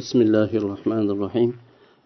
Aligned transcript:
بسم 0.00 0.18
الله 0.26 0.50
الرحمن 0.60 1.06
الرحيم 1.14 1.50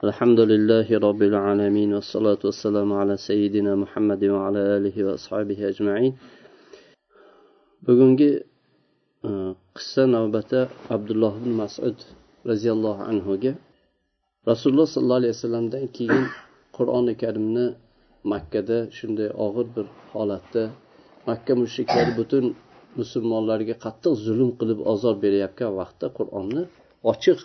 الحمد 0.05 0.41
لله 0.53 0.89
رب 1.09 1.23
العالمين 1.31 1.91
والصلاة 1.97 2.43
والسلام 2.45 2.93
على 2.93 3.15
سيدنا 3.17 3.73
محمد 3.83 4.23
وعلى 4.25 4.61
آله 4.77 4.97
وأصحابه 5.07 5.59
أجمعين 5.73 6.13
bugungi 7.87 8.31
qissa 9.77 10.05
navbati 10.05 10.69
abdulloh 10.91 11.33
ibn 11.41 11.51
masud 11.63 11.97
roziyallohu 12.51 13.03
anhuga 13.11 13.53
rasululloh 14.51 14.87
sollallohu 14.95 15.21
alayhi 15.23 15.35
vasallamdan 15.37 15.85
keyin 15.97 16.25
qur'oni 16.77 17.15
karimni 17.23 17.67
makkada 18.33 18.79
shunday 18.99 19.29
og'ir 19.47 19.67
bir 19.75 19.87
holatda 20.13 20.65
makka 21.29 21.53
mushriklari 21.63 22.13
butun 22.21 22.45
musulmonlarga 23.01 23.75
qattiq 23.85 24.15
zulm 24.27 24.51
qilib 24.61 24.79
ozor 24.93 25.15
berayotgan 25.25 25.71
vaqtda 25.81 26.07
qur'onni 26.19 26.63
ochiq 27.13 27.41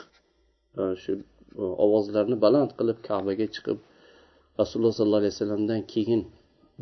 Э, 0.82 0.96
shu 1.04 1.12
э, 1.14 1.22
ovozlarni 1.86 2.36
baland 2.46 2.72
qilib 2.80 2.98
kabaga 3.08 3.46
chiqib 3.56 3.78
rasululloh 4.60 4.94
sollallohu 4.98 5.22
alayhi 5.24 5.36
vasallamdan 5.36 5.82
keyin 5.94 6.22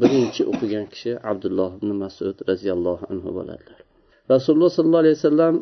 birinchi 0.01 0.41
o'qigan 0.51 0.85
kishi 0.93 1.11
abdulloh 1.31 1.69
ibn 1.79 1.89
masud 2.03 2.35
roziyallohu 2.49 3.03
anhu 3.11 3.29
bo'ladilar. 3.37 3.79
Rasululloh 4.33 4.71
sollallohu 4.75 5.03
alayhi 5.05 5.17
vasallam 5.19 5.55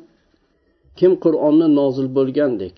kim 0.99 1.11
qur'onni 1.25 1.67
nozil 1.79 2.07
bo'lgandek 2.17 2.77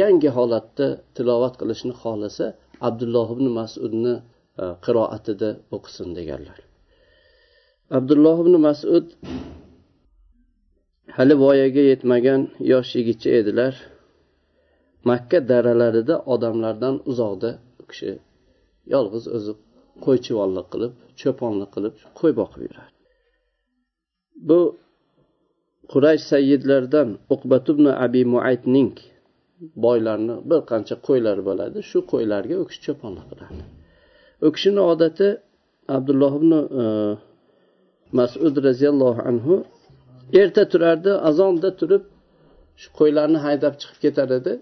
yangi 0.00 0.30
holatda 0.36 0.86
tilovat 1.16 1.54
qilishni 1.60 1.92
xohlasa 2.02 2.46
abdulloh 2.88 3.28
ibn 3.36 3.46
masudni 3.58 4.14
e, 4.62 4.64
qiroatida 4.84 5.50
o'qisin 5.76 6.08
deganlar. 6.18 6.58
Abdulloh 7.98 8.36
ibn 8.44 8.54
masud 8.68 9.06
hali 11.16 11.34
voyaga 11.44 11.82
yetmagan 11.90 12.40
yosh 12.72 12.90
yigitcha 12.98 13.30
edilar. 13.42 13.74
Makka 15.10 15.38
daralarida 15.50 16.14
odamlardan 16.34 16.94
uzoqda 17.10 17.50
u 17.80 17.84
kishi 17.90 18.10
yolg'iz 18.94 19.24
o'zi 19.36 19.52
qo'ychivonlik 20.04 20.66
qilib 20.72 20.92
cho'ponlik 21.20 21.70
qilib 21.74 21.94
qo'y 22.18 22.32
boqib 22.40 22.60
yurardi. 22.66 22.96
Bu 24.48 24.60
quraysh 25.92 26.24
sayyidlaridan 26.32 27.08
uqbatubn 27.34 27.86
abi 28.04 28.22
muaytning 28.34 28.94
boylarni 29.84 30.34
bir 30.50 30.60
qancha 30.70 30.94
qo'ylari 31.06 31.42
bo'ladi. 31.48 31.78
Shu 31.90 31.98
qo'ylarga 32.12 32.54
u 32.62 32.64
kishi 32.68 32.80
cho'ponlik 32.86 33.26
qilardi 33.32 33.64
u 34.46 34.52
kishini 34.52 34.80
odati 34.92 35.28
abdulloh 35.96 36.32
ibn 36.40 36.52
e, 36.82 36.84
masud 38.18 38.56
roziyallohu 38.68 39.20
anhu 39.30 39.54
erta 40.40 40.62
turardi 40.72 41.12
azonda 41.30 41.70
turib 41.80 42.02
shu 42.80 42.88
qo'ylarni 42.98 43.38
haydab 43.46 43.74
chiqib 43.80 43.98
ketar 44.04 44.28
edi. 44.38 44.52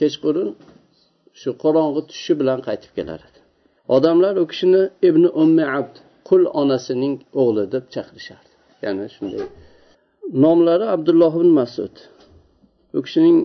Kechqurun 0.00 0.50
shu 1.40 1.50
qorong'i 1.62 2.02
tushishi 2.08 2.34
bilan 2.40 2.58
qaytib 2.68 2.92
kelar 2.98 3.20
edi 3.28 3.40
odamlar 3.96 4.34
u 4.42 4.44
kishini 4.50 4.82
ibn 5.08 5.24
ummi 5.42 5.64
abd 5.78 5.96
qul 6.28 6.42
onasining 6.62 7.14
o'g'li 7.40 7.64
deb 7.74 7.84
chaqirishardi. 7.94 8.52
Ya'ni 8.84 9.06
shunday. 9.16 9.44
Nomlari 10.44 10.86
abdulloh 10.94 11.32
ibn 11.40 11.50
masud. 11.60 11.94
U 12.96 12.98
kishining 13.06 13.38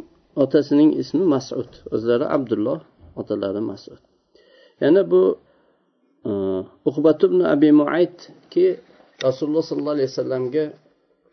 otasining 0.43 0.89
ismi 1.02 1.25
masud 1.35 1.69
o'zlari 1.95 2.25
abdulloh 2.35 2.80
otalari 3.21 3.61
masud. 3.71 4.02
Yana 4.83 5.02
bu 5.11 5.21
e, 6.30 6.31
uqbat 6.89 7.19
ibn 7.27 7.39
abi 7.53 7.69
muaytki 7.81 8.65
rasululloh 9.25 9.63
sollallohu 9.69 9.95
alayhi 9.97 10.11
vasallamga 10.13 10.65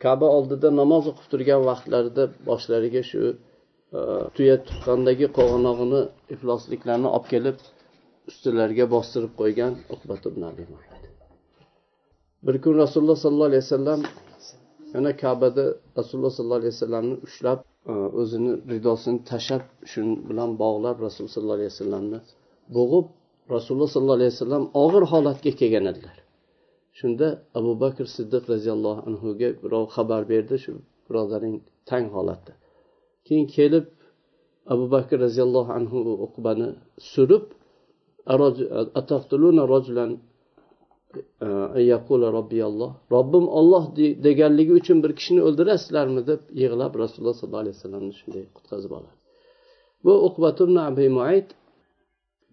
kaba 0.05 0.27
oldida 0.39 0.69
namoz 0.81 1.05
o'qib 1.11 1.27
turgan 1.33 1.61
vaqtlarida 1.71 2.25
boshlariga 2.49 3.03
shu 3.11 3.23
Э, 3.97 4.01
tuya 4.37 4.57
tuqqandagi 4.69 5.27
qo'g'anog'ini 5.37 6.01
iflosliklarni 6.35 7.09
olib 7.17 7.27
kelib 7.33 7.63
ustilariga 8.31 8.87
bostirib 8.95 9.33
qo'ygan 9.41 9.73
uqbat 9.95 10.27
ibn 10.31 10.43
abi 10.51 10.65
bir 12.47 12.57
kun 12.65 12.75
rasululloh 12.83 13.19
sollallohu 13.23 13.51
alayhi 13.51 13.65
vasallam 13.67 14.01
yana 14.95 15.13
kabada 15.23 15.65
rasululloh 16.01 16.33
sollallohu 16.37 16.61
alayhi 16.63 16.75
vasallamni 16.77 17.17
ushlab 17.29 17.59
e, 17.93 17.95
o'zini 18.21 18.53
ridosini 18.73 19.19
tashlab 19.31 19.65
shu 19.93 20.01
bilan 20.29 20.51
bog'lab 20.63 20.97
rasululloh 21.07 21.35
sollallohu 21.37 21.59
alayhi 21.61 21.73
vasallamni 21.75 22.19
bo'g'ib 22.77 23.07
rasululloh 23.57 23.91
sollallohu 23.95 24.19
alayhi 24.21 24.33
vasallam 24.35 24.65
og'ir 24.85 25.05
holatga 25.13 25.51
kelgan 25.61 25.87
edilar. 25.93 26.17
Shunda 26.99 27.27
abu 27.59 27.73
bakr 27.85 28.07
siddiq 28.17 28.45
roziyallohu 28.53 29.01
anhuga 29.09 29.49
birov 29.63 29.85
xabar 29.97 30.23
berdi 30.33 30.57
shu 30.65 30.73
birodaring 31.07 31.57
tang 31.91 32.09
holatda. 32.19 32.53
Keyin 33.29 33.47
kelib 33.57 33.87
abu 34.73 34.85
bakr 34.95 35.17
roziyallohu 35.27 35.71
anhu 35.79 35.99
uqbani 36.27 36.69
surib 37.13 37.45
robbim 43.15 43.47
olloh 43.59 43.85
deganligi 44.27 44.73
uchun 44.81 44.99
bir 45.05 45.13
kishini 45.19 45.41
o'ldirasizlarmi? 45.49 46.21
deb 46.31 46.41
yig'lab 46.63 46.93
rasululloh 47.03 47.37
sollallohu 47.41 47.63
alayhi 47.65 47.77
vasallamni 47.79 48.15
shunday 48.21 48.45
qutqazib 48.57 48.93
oladi. 48.99 49.17
Bu 50.05 50.15
uqbatun 50.29 50.73
abi 50.89 51.07
muayt 51.19 51.49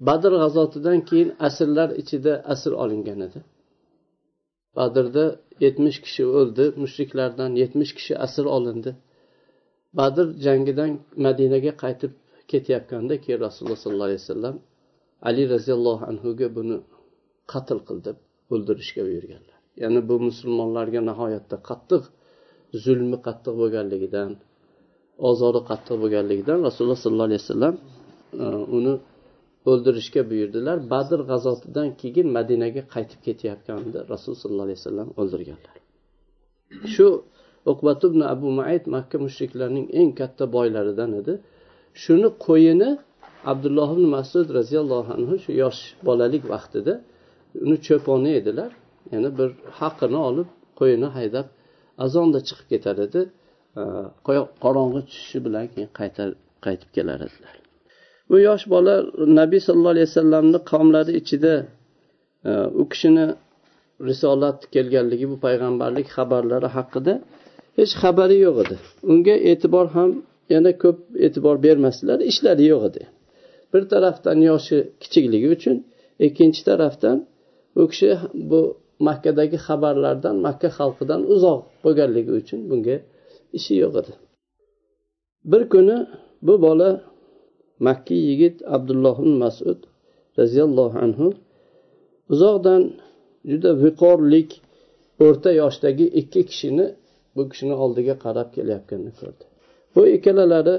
badr 0.07 0.31
g'azotidan 0.41 0.99
keyin 1.09 1.29
asrlar 1.47 1.89
ichida 2.01 2.33
asr 2.53 2.71
olingan 2.83 3.19
edi. 3.27 3.39
Badrda 4.77 5.25
yetmish 5.65 5.99
kishi 6.05 6.23
o'ldi 6.39 6.65
mushriklardan 6.81 7.51
yetmish 7.61 7.91
kishi 7.97 8.13
asir 8.25 8.45
olindi. 8.57 8.91
Badr 9.99 10.27
jangidan 10.45 10.91
madinaga 11.25 11.71
qaytib 11.83 12.11
ketayotganda 12.51 13.13
keyin 13.23 13.39
rasululloh 13.47 13.79
sollallohu 13.83 14.09
alayhi 14.09 14.23
vasallam 14.25 14.55
ali 15.29 15.43
roziyallohu 15.53 16.03
anhuga 16.11 16.47
buni 16.57 16.77
qatl 17.53 17.79
qil 17.87 17.99
deb 18.07 18.17
o'ldirishga 18.53 19.01
buyurganlar. 19.07 19.57
Ya'ni 19.81 19.99
bu 20.09 20.15
musulmonlarga 20.27 21.01
nihoyatda 21.09 21.57
qattiq 21.69 22.03
zulmi 22.83 23.17
qattiq 23.27 23.53
bo'lganligidan 23.61 24.31
ozori 25.29 25.61
qattiq 25.69 25.95
bo'lganligidan 26.03 26.57
rasululloh 26.67 26.99
sollallohu 27.03 27.29
alayhi 27.29 27.43
vasallam 27.43 27.75
e, 28.43 28.45
uni 28.77 28.93
o'ldirishga 29.71 30.21
buyurdilar. 30.31 30.77
Badr 30.93 31.19
g'azotidan 31.31 31.87
keyin 32.01 32.27
madinaga 32.37 32.81
qaytib 32.95 33.19
ketayotganda 33.27 33.99
rasululloh 34.13 34.41
sollallohu 34.43 34.67
alayhi 34.67 34.79
vasallam 34.81 35.09
o'ldirganlar. 35.21 35.75
Shu 36.93 37.07
uqbat 37.71 37.99
ibn 38.09 38.21
abu 38.33 38.47
maid 38.59 38.83
makka 38.95 39.17
mushriklarining 39.25 39.87
eng 39.99 40.11
katta 40.19 40.43
boylaridan 40.55 41.11
edi. 41.19 41.33
Shuni 42.03 42.29
qo'yini 42.45 42.89
abdulloh 43.51 43.89
ibn 43.95 44.05
masud 44.17 44.47
roziyallohu 44.59 45.09
anhu 45.17 45.35
shu 45.43 45.51
yosh 45.63 45.81
bolalik 46.07 46.43
vaqtida 46.53 46.93
uni 47.65 47.77
cho'poni 47.87 48.31
edilar. 48.39 48.71
Ya'ni 49.13 49.29
bir 49.39 49.49
haqini 49.79 50.19
olib 50.29 50.49
qo'yini 50.79 51.09
haydab 51.17 51.47
azonda 52.05 52.39
chiqib 52.47 52.67
ketar 52.73 52.97
edi. 53.07 53.21
Qorong'i 54.63 55.01
tushishi 55.09 55.39
bilan 55.45 55.65
keyin 55.73 55.89
qaytar 55.99 56.29
qaytib 56.65 56.89
kelar 56.97 57.19
edilar. 57.27 57.55
Bu 58.29 58.37
yosh 58.47 58.65
bola 58.73 58.93
nabiy 59.39 59.61
sallallohu 59.65 59.95
alayhi 59.95 60.09
vasallamni 60.11 60.59
qavmlari 60.71 61.11
ichida 61.21 61.53
u 62.81 62.83
kishini 62.91 63.25
risolat 64.09 64.59
kelganligi 64.73 65.25
bu 65.31 65.37
payg'ambarlik 65.45 66.07
xabarlari 66.15 66.69
haqida 66.77 67.13
hech 67.77 67.93
xabari 68.01 68.37
yo'q 68.45 68.57
edi. 68.63 68.75
Unga 69.11 69.35
e'tibor 69.51 69.87
ham 69.95 70.11
yana 70.53 70.71
ko'p 70.83 70.97
e'tibor 71.25 71.55
bermasdilar 71.65 72.19
ishlari 72.31 72.65
yo'q 72.71 72.83
edi. 72.89 73.03
Bir 73.71 73.83
tarafdan 73.93 74.39
yoshi 74.49 74.77
kichikligi 75.01 75.47
uchun 75.55 75.77
ikkinchi 76.27 76.61
tarafdan 76.69 77.17
u 77.81 77.83
kishi 77.91 78.09
bu 78.49 78.61
makkadagi 79.07 79.57
xabarlardan 79.67 80.35
makka 80.47 80.69
xalqidan 80.77 81.21
uzoq 81.33 81.61
bo'lganligi 81.83 82.31
uchun 82.41 82.59
bunga 82.69 82.97
ishi 83.57 83.73
yo'q 83.83 83.93
edi. 84.01 84.13
Bir 85.51 85.63
kuni 85.73 85.97
bu 86.47 86.53
bola 86.65 86.89
makkiy 87.87 88.21
yigit 88.29 88.57
abdulloh 88.75 89.15
ibn 89.23 89.33
masud 89.43 89.79
roziyallohu 90.39 90.97
anhu 91.05 91.27
uzoqdan 92.33 92.81
juda 93.49 93.71
viqorlik 93.83 94.49
o'rta 95.25 95.49
yoshdagi 95.61 96.05
ikki 96.19 96.41
kishini 96.49 96.85
bu 97.35 97.41
kishini 97.51 97.75
oldiga 97.83 98.15
qarab 98.25 98.47
kelayotganini 98.55 99.13
ko'rdi 99.19 99.43
bu 99.93 100.01
ikkalalari 100.15 100.75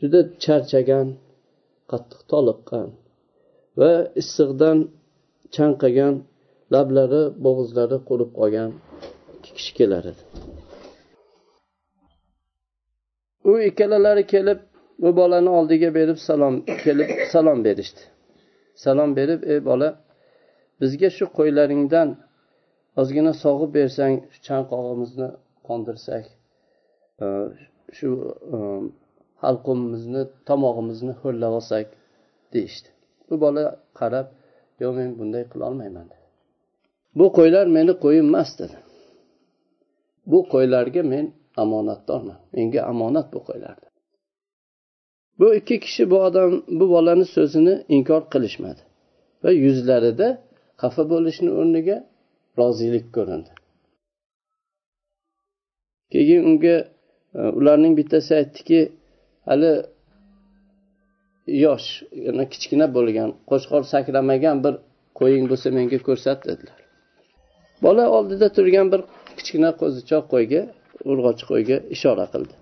juda 0.00 0.20
charchagan 0.44 1.06
qattiq 1.90 2.20
toliqqan 2.32 2.88
va 3.80 3.92
issiqdan 4.20 4.78
chanqagan 5.56 6.14
lablari 6.74 7.22
bo'g'izlari 7.44 7.98
qurib 8.08 8.30
qolgan 8.38 8.70
ikki 9.36 9.50
kishi 9.56 9.72
kelar 9.78 10.04
edi. 10.12 10.22
U 13.50 13.52
ikkalalari 13.68 14.24
kelib 14.34 14.60
bu 15.02 15.10
bolani 15.20 15.50
oldiga 15.58 15.90
berib 15.98 16.18
salom 16.28 16.54
kelib 16.84 17.10
salom 17.32 17.58
berishdi. 17.66 18.02
Salom 18.84 19.10
berib 19.18 19.40
ey 19.52 19.60
bola 19.70 19.88
bizga 20.80 21.08
shu 21.16 21.24
qo'ylaringdan 21.38 22.08
ozgina 23.00 23.32
sog'ib 23.44 23.70
bersang 23.78 24.14
shu 24.32 24.38
chanqog'imizni 24.48 25.28
qondirsak 25.68 26.24
e, 27.22 27.26
shu 27.98 28.08
e, 28.54 28.58
halqumimizni 29.44 30.22
tomog'imizni 30.48 31.14
ho'llab 31.22 31.52
olsak 31.58 31.86
deyishdi. 32.54 32.88
Bu 33.28 33.34
bola 33.44 33.64
qarab 34.00 34.26
yo'q 34.82 34.94
men 35.00 35.10
bunday 35.18 35.44
qilolmayman 35.52 36.06
dedi. 36.12 36.26
Bu 37.18 37.26
qo'ylar 37.38 37.66
meni 37.76 37.92
qo'yim 38.04 38.26
emas 38.32 38.50
dedi. 38.60 38.76
Bu 40.30 40.38
qo'ylarga 40.52 41.02
men 41.12 41.26
omonatdorman. 41.64 42.38
Menga 42.56 42.80
omonat 42.92 43.26
bu 43.34 43.40
qo'ylar 43.48 43.76
bu 45.38 45.54
ikki 45.54 45.80
kishi 45.80 46.10
bu 46.10 46.16
odam 46.28 46.62
bu 46.68 46.84
bolani 46.94 47.26
so'zini 47.34 47.74
inkor 47.96 48.22
qilishmadi 48.32 48.82
va 49.42 49.50
yuzlarida 49.64 50.28
xafa 50.82 51.02
bo'lishni 51.12 51.50
o'rniga 51.60 51.96
rozilik 52.58 53.06
ko'rindi. 53.16 53.50
Keyin 56.12 56.40
unga 56.50 56.76
e, 57.38 57.40
ularning 57.58 57.94
bittasi 58.00 58.30
aytdiki 58.40 58.80
hali 59.48 59.72
yosh 61.64 61.88
yana 62.26 62.44
kichkina 62.52 62.86
bo'lgan 62.96 63.30
qo'chqor 63.50 63.82
sakramagan 63.92 64.56
bir 64.64 64.74
qo'ying 65.20 65.44
bo'lsa 65.50 65.68
menga 65.78 65.98
ko'rsat 66.08 66.38
dedilar. 66.48 66.80
Bola 67.84 68.04
oldida 68.16 68.46
turgan 68.56 68.86
bir 68.92 69.00
kichkina 69.36 69.70
qo'zichoq 69.80 70.24
qo'yga 70.34 70.62
urg'ochi 71.10 71.44
qo'yga 71.50 71.76
ishora 71.94 72.26
qildi. 72.32 72.54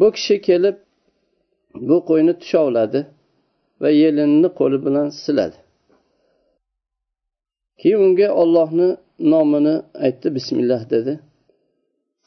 Bu 0.00 0.06
kishi 0.16 0.36
kelib 0.48 0.76
bu 1.88 1.96
qo'yni 2.10 2.32
tushovladi 2.40 3.00
va 3.82 3.90
yelinni 4.02 4.48
qo'li 4.60 4.78
bilan 4.86 5.08
siladi. 5.22 5.58
Keyin 7.80 8.00
unga 8.06 8.28
ollohni 8.42 8.88
nomini 9.32 9.74
aytdi 10.06 10.28
bismillah 10.36 10.82
dedi. 10.94 11.12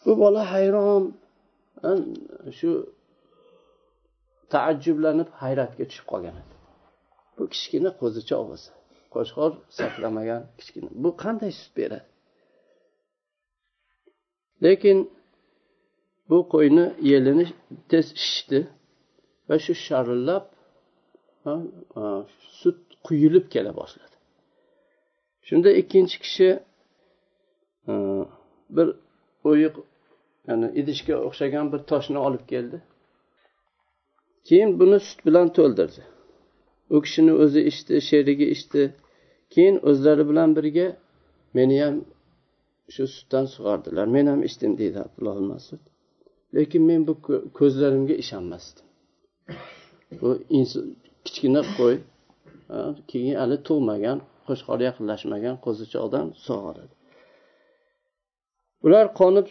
Bu 0.05 0.11
bola 0.21 0.41
hayron. 0.53 1.03
Shu 2.57 2.71
taajjublanib 4.53 5.29
hayratga 5.41 5.83
tushib 5.89 6.05
qolgan 6.11 6.35
edi. 6.41 6.53
Bu 7.37 7.43
kichkina 7.53 7.89
qo'zichoq 8.01 8.41
bo'lsa 8.49 8.71
qo'chqor 9.15 9.51
saqlamagan 9.77 10.41
kichkina. 10.59 10.89
Bu 11.03 11.09
qanday 11.23 11.51
sut 11.59 11.71
beradi? 11.79 12.07
Lekin 14.65 14.97
bu 16.29 16.37
qo'yni 16.53 16.85
yelini 17.11 17.45
tez 17.91 18.05
shishdi 18.23 18.59
va 19.47 19.55
shu 19.65 19.73
sharillab 19.87 20.45
sut 22.59 22.79
quyilib 23.07 23.45
kela 23.53 23.71
boshladi. 23.79 24.15
Shunda 25.47 25.69
ikkinchi 25.81 26.17
kishi 26.23 26.49
bir 28.75 28.87
o'yiq 29.49 29.75
ya'ni 30.47 30.67
idishga 30.81 31.15
o'xshagan 31.27 31.65
bir 31.73 31.81
toshni 31.91 32.19
olib 32.27 32.43
keldi. 32.51 32.77
Keyin 34.47 34.71
buni 34.79 34.99
sut 35.07 35.19
bilan 35.27 35.47
to'ldirdi. 35.57 36.01
U 36.93 36.97
kishini 37.05 37.33
o'zi 37.43 37.61
ichdi 37.71 38.01
sherigi 38.09 38.47
ichdi. 38.55 38.83
Keyin 39.53 39.77
o'zlari 39.89 40.23
bilan 40.31 40.49
birga 40.57 40.87
meni 41.57 41.77
ham 41.83 41.95
shu 42.93 43.03
sutdan 43.15 43.45
sug'ordilar 43.53 44.07
men 44.15 44.25
ham 44.31 44.41
ichdim 44.49 44.71
deydi 44.81 44.99
abdulloh 45.05 45.37
masud. 45.51 45.81
Lekin 46.55 46.83
men 46.89 47.01
bu 47.07 47.13
ko'zlarimga 47.59 48.15
ishonmasdim. 48.23 48.85
Bu 50.21 50.29
kichkina 51.25 51.61
qo'y 51.77 51.95
keyin 53.11 53.35
hali 53.41 53.57
tug'magan 53.67 54.17
qo'chqor 54.47 54.79
yaqinlashmagan 54.87 55.55
qo'zichoqdan 55.65 56.25
sug'oradi. 56.45 56.93
Ular 58.85 59.05
qonib 59.19 59.47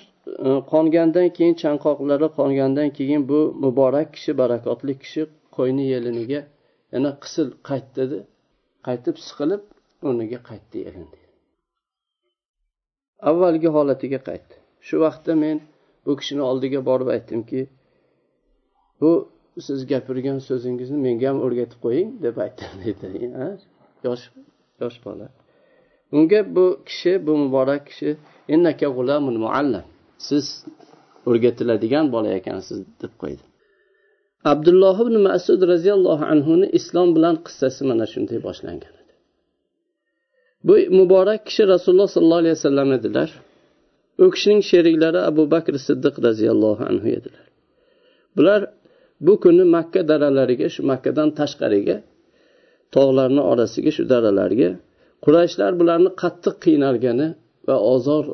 qongandan 0.73 1.29
keyin 1.37 1.55
chanqoqlari 1.63 2.29
qongandan 2.39 2.89
keyin 2.99 3.23
bu 3.31 3.41
muborak 3.65 4.09
kishi 4.15 4.33
barakotli 4.41 4.95
kishi 5.03 5.23
qo'yni 5.57 5.85
yeliniga 5.95 6.41
yana 6.93 7.11
qisil 7.23 7.49
qayt 7.69 7.89
dedi 7.99 8.19
qaytib 8.87 9.17
siqilib 9.27 9.63
o'rniga 10.09 10.39
qaytdi 10.51 10.79
yelin 10.87 11.07
avvalgi 13.31 13.69
holatiga 13.77 14.19
qaytdi. 14.29 14.55
Shu 14.87 15.01
vaqtda 15.05 15.35
men 15.45 15.61
bu 16.07 16.17
kishini 16.21 16.43
oldiga 16.51 16.81
borib 16.89 17.09
aytdimki 17.15 17.61
bu 19.01 19.13
siz 19.67 19.87
gapirgan 19.93 20.39
so'zingizni 20.49 20.99
menga 21.07 21.29
ham 21.31 21.39
o'rgatib 21.47 21.79
qo'ying 21.87 22.11
deb 22.25 22.37
aytdim 22.45 22.73
dedi. 22.87 23.31
Yosh 24.07 24.25
yosh 24.81 24.99
bola. 25.07 25.27
Unga 26.17 26.41
bu 26.57 26.67
kishi 26.89 27.13
bu 27.27 27.33
muborak 27.43 27.83
kishi 27.91 28.17
siz 30.29 30.47
o'rgatiladigan 31.29 32.07
bola 32.15 32.31
ekansiz 32.41 32.79
deb 33.03 33.13
qo'ydi. 33.23 33.45
Abdulloh 34.53 34.97
ibn 35.05 35.17
masud 35.29 35.61
roziyallohu 35.73 36.25
anhuni 36.35 36.67
islom 36.79 37.09
bilan 37.17 37.37
qissasi 37.47 37.83
mana 37.91 38.07
shunday 38.13 38.39
boshlangan 38.47 38.93
edi. 39.01 39.13
Bu 40.67 40.75
muborak 40.99 41.41
kishi 41.49 41.63
rasululloh 41.75 42.09
sollallohu 42.15 42.43
alayhi 42.43 42.57
vasallam 42.59 42.89
edilar. 42.99 43.29
U 44.23 44.25
kishining 44.35 44.63
sheriklari 44.71 45.21
abu 45.31 45.43
bakr 45.55 45.75
siddiq 45.87 46.15
roziyallohu 46.27 46.83
anhu 46.91 47.09
edilar. 47.19 47.47
Bular 48.37 48.61
bu 49.27 49.33
kuni 49.43 49.65
makka 49.77 50.01
daralariga 50.11 50.69
shu 50.75 50.81
makkadan 50.93 51.29
tashqariga 51.39 51.97
tog'larni 52.95 53.43
orasiga 53.53 53.91
shu 53.97 54.03
daralarga 54.13 54.71
qurayshlar 55.25 55.73
bularni 55.81 56.11
qattiq 56.23 56.55
qiynalgani 56.65 57.29
va 57.69 57.77
ozor 57.95 58.25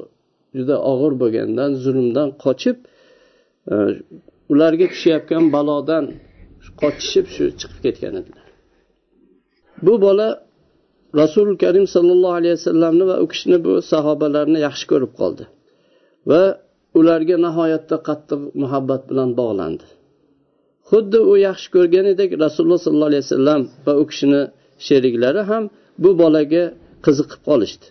juda 0.59 0.77
og'ir 0.93 1.13
bo'lgandan 1.23 1.71
zulmdan 1.85 2.29
qochib 2.45 2.77
e, 3.73 3.75
ularga 4.53 4.87
tushayotgan 4.93 5.45
balodan 5.55 6.05
qochishib 6.83 7.27
shu 7.35 7.45
chiqib 7.61 7.81
ketgan 7.85 8.15
edilar. 8.21 8.47
Bu 9.87 9.95
bola 10.05 10.29
rasuli 11.21 11.55
karim 11.65 11.87
sollallohu 11.95 12.37
alayhi 12.41 12.55
vasallamni 12.59 13.05
va 13.11 13.17
u 13.25 13.27
kishini 13.33 13.59
bu 13.67 13.73
sahobalarni 13.93 14.59
yaxshi 14.67 14.87
ko'rib 14.93 15.13
qoldi 15.21 15.45
va 16.31 16.43
ularga 16.99 17.37
nihoyatda 17.47 17.97
qattiq 18.09 18.41
muhabbat 18.63 19.03
bilan 19.11 19.31
bog'landi. 19.41 19.87
Xuddi 20.91 21.19
u 21.33 21.35
yaxshi 21.49 21.69
ko'rganidek 21.77 22.31
rasululloh 22.45 22.81
sollallohu 22.85 23.11
alayhi 23.13 23.25
vasallam 23.27 23.63
va 23.87 23.93
u 24.03 24.05
kishini 24.11 24.43
sheriklari 24.87 25.43
ham 25.51 25.65
bu 26.03 26.11
bolaga 26.23 26.65
qiziqib 27.05 27.41
qolishdi 27.49 27.87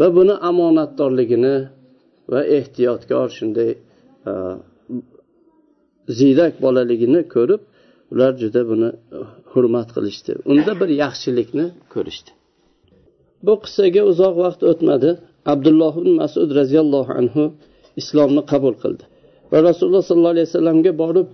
va 0.00 0.06
buni 0.16 0.34
omonatdorligini 0.50 1.54
va 2.32 2.40
ehtiyotkor 2.58 3.28
shunday 3.38 3.70
e, 4.30 4.32
ziyrak 6.18 6.54
bolaligini 6.64 7.20
ko'rib 7.34 7.62
ular 8.12 8.32
juda 8.42 8.62
buni 8.70 8.90
hurmat 9.52 9.88
qilishdi. 9.96 10.32
Unda 10.52 10.72
bir 10.80 10.90
yaxshilikni 11.02 11.66
ko'rishdi. 11.94 12.30
Bu 13.46 13.54
qissaga 13.64 14.02
uzoq 14.10 14.34
vaqt 14.44 14.60
o'tmadi. 14.70 15.10
Abdulloh 15.52 15.94
ibn 16.00 16.12
masud 16.22 16.48
roziyallohu 16.60 17.12
anhu 17.20 17.44
islomni 18.00 18.42
qabul 18.52 18.74
qildi. 18.82 19.04
Va 19.52 19.58
rasululloh 19.68 20.04
sollallohu 20.08 20.34
alayhi 20.34 20.48
vasallamga 20.50 20.92
borib 21.02 21.28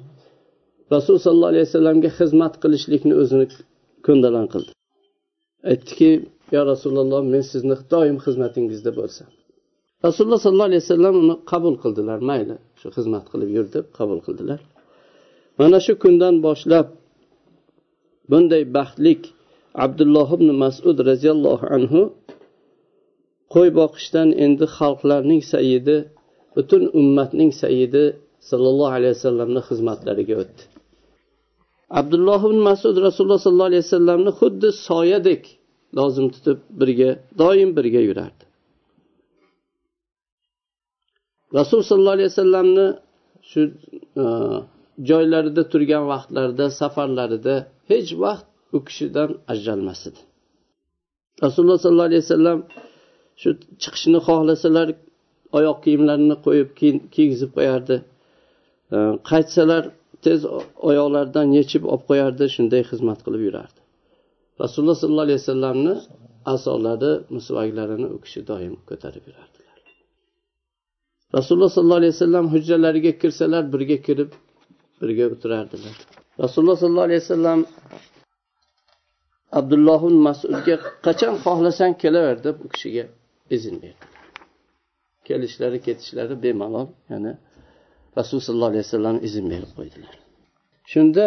rasul 0.94 1.16
sollallohu 1.24 1.52
alayhi 1.52 1.66
vasallamga 1.68 2.10
xizmat 2.18 2.54
qilishlikni 2.62 3.14
o'zini 3.22 3.46
ko'ndalang 4.06 4.48
qildi. 4.54 4.70
Aytdiki 5.70 6.10
yo 6.54 6.60
rasululloh 6.72 7.22
men 7.34 7.42
sizni 7.52 7.76
doim 7.92 8.16
xizmatingizda 8.24 8.90
bo'lsam. 9.00 9.28
Rasululloh 10.06 10.40
sollallohu 10.44 10.70
alayhi 10.70 10.82
vasallam 10.86 11.14
uni 11.22 11.34
qabul 11.50 11.74
qildilar 11.82 12.18
mayli 12.30 12.56
shu 12.80 12.88
xizmat 12.96 13.24
qilib 13.32 13.50
yur 13.56 13.66
deb 13.74 13.86
qabul 13.98 14.20
qildilar. 14.26 14.60
Mana 15.60 15.78
shu 15.86 15.92
kundan 16.02 16.34
boshlab 16.46 16.86
bunday 18.30 18.62
baxtlik 18.76 19.22
abdulloh 19.84 20.28
ibn 20.36 20.48
masud 20.62 20.96
roziyallohu 21.10 21.66
anhu 21.76 22.00
qo'y 23.54 23.68
boqishdan 23.80 24.28
endi 24.44 24.66
xalqlarning 24.78 25.42
sayidi 25.52 25.96
butun 26.56 26.82
ummatning 27.00 27.50
sayidi 27.62 28.04
sollallohu 28.50 28.92
alayhi 28.98 29.14
vasallamni 29.18 29.60
xizmatlariga 29.68 30.34
o'tdi. 30.42 30.62
Abdulloh 32.00 32.40
ibn 32.48 32.58
masud 32.70 32.94
rasululloh 33.06 33.40
sollallohu 33.46 33.70
alayhi 33.72 33.84
vasallamni 33.86 34.32
xuddi 34.40 34.68
soyadek 34.88 35.42
lozim 35.98 36.26
tutib 36.34 36.58
birga 36.80 37.10
doim 37.40 37.70
birga 37.78 38.00
yurardi. 38.08 38.42
Rasul 41.58 41.80
sollallohu 41.88 42.16
alayhi 42.18 42.30
vasallamni 42.32 42.86
shu 43.50 43.60
e, 44.22 44.24
joylarida 45.10 45.62
turgan 45.72 46.04
vaqtlarida 46.12 46.66
safarlarida 46.80 47.54
hech 47.90 48.10
vaqt 48.24 48.46
u 48.76 48.78
kishidan 48.88 49.30
ajralmas 49.52 50.00
edi. 50.08 50.20
Rasululloh 51.44 51.78
sollallohu 51.84 52.08
alayhi 52.10 52.24
vasallam 52.26 52.58
shu 53.40 53.50
chiqishni 53.82 54.18
xohlasalar 54.28 54.88
oyoq 55.58 55.78
kiyimlarini 55.84 56.36
qo'yib 56.46 56.68
kiygizib 57.14 57.50
qo'yardi. 57.56 57.96
E, 58.94 58.96
qaytsalar 59.30 59.84
tez 60.24 60.40
oyoqlaridan 60.88 61.48
yechib 61.58 61.82
olib 61.92 62.04
qo'yardi 62.10 62.44
shunday 62.54 62.82
xizmat 62.90 63.18
qilib 63.26 63.42
yurardi. 63.48 63.80
Rasululloh 64.62 64.96
sollallohu 65.02 65.26
alayhi 65.28 65.40
vasallamni 65.42 65.94
asolari 66.54 67.12
musvaklarini 67.34 68.08
u 68.16 68.18
kishi 68.24 68.40
doim 68.50 68.74
ko'tarib 68.88 69.24
yurardi. 69.28 69.57
Rasululloh 71.36 71.70
sollallohu 71.76 72.00
alayhi 72.02 72.14
vasallam 72.16 72.46
hujralariga 72.54 73.12
kirsalar 73.22 73.64
birga 73.72 73.98
kirib 74.06 74.30
birga 75.00 75.24
o'tirardilar. 75.34 75.94
Rasululloh 76.44 76.76
sollallohu 76.82 77.08
alayhi 77.08 77.22
vasallam 77.24 77.60
abdulloh 79.60 80.02
masudga 80.28 80.76
qachon 81.06 81.34
xohlasang 81.44 81.94
kelaver? 82.02 82.36
deb 82.46 82.56
u 82.64 82.68
kishiga 82.74 83.04
izn 83.56 83.74
berdi. 83.82 84.04
Kelishlari 85.26 85.78
ketishlari 85.86 86.34
bemalol 86.44 86.88
ya'ni 87.12 87.32
rasululloh 88.18 88.46
sollallohu 88.48 88.72
alayhi 88.72 88.86
vasallam 88.88 89.16
izn 89.28 89.44
berib 89.52 89.70
qo'ydilar. 89.78 90.14
Shunda 90.92 91.26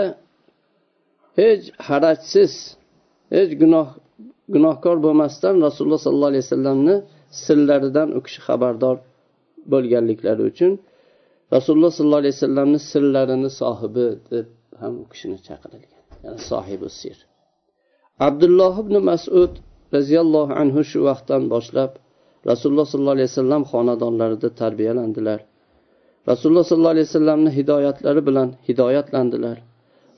hech 1.39 1.65
harajsiz 1.88 2.53
hech 3.36 3.51
gunoh 3.62 3.88
gunohkor 4.53 4.98
bo'lmasdan 5.05 5.55
rasululloh 5.67 6.01
sollallohu 6.05 6.31
alayhi 6.34 6.46
vasallamni 6.48 6.96
sirlaridan 7.43 8.10
u 8.17 8.20
kishi 8.25 8.39
xabardor 8.48 8.98
bo'lganliklari 9.74 10.44
uchun 10.51 10.72
rasululloh 11.56 11.91
sollallohu 11.98 12.22
alayhi 12.24 12.36
vasallamni 12.38 12.80
sirlarini 12.91 13.50
sohibi 13.62 14.08
deb 14.32 14.48
ham 14.82 14.94
u 15.03 15.06
kishini 15.12 15.38
chaqirilgan 15.48 16.01
ya'ni 16.25 16.41
sohibi 16.51 16.89
sir. 17.01 17.18
Abdulloh 18.27 18.74
ibn 18.84 18.96
masud 19.10 19.53
roziyallohu 19.96 20.53
anhu 20.62 20.82
shu 20.91 21.00
vaqtdan 21.10 21.44
boshlab 21.53 21.91
rasululloh 22.50 22.88
sollallohu 22.91 23.18
alayhi 23.18 23.32
vasallam 23.32 23.63
xonadonlarida 23.72 24.50
tarbiyalandilar. 24.62 25.39
Rasululloh 26.32 26.65
sollallohu 26.70 26.96
alayhi 26.96 27.08
vasallamni 27.10 27.51
hidoyatlari 27.58 28.22
bilan 28.27 28.50
hidoyatlandilar. 28.68 29.58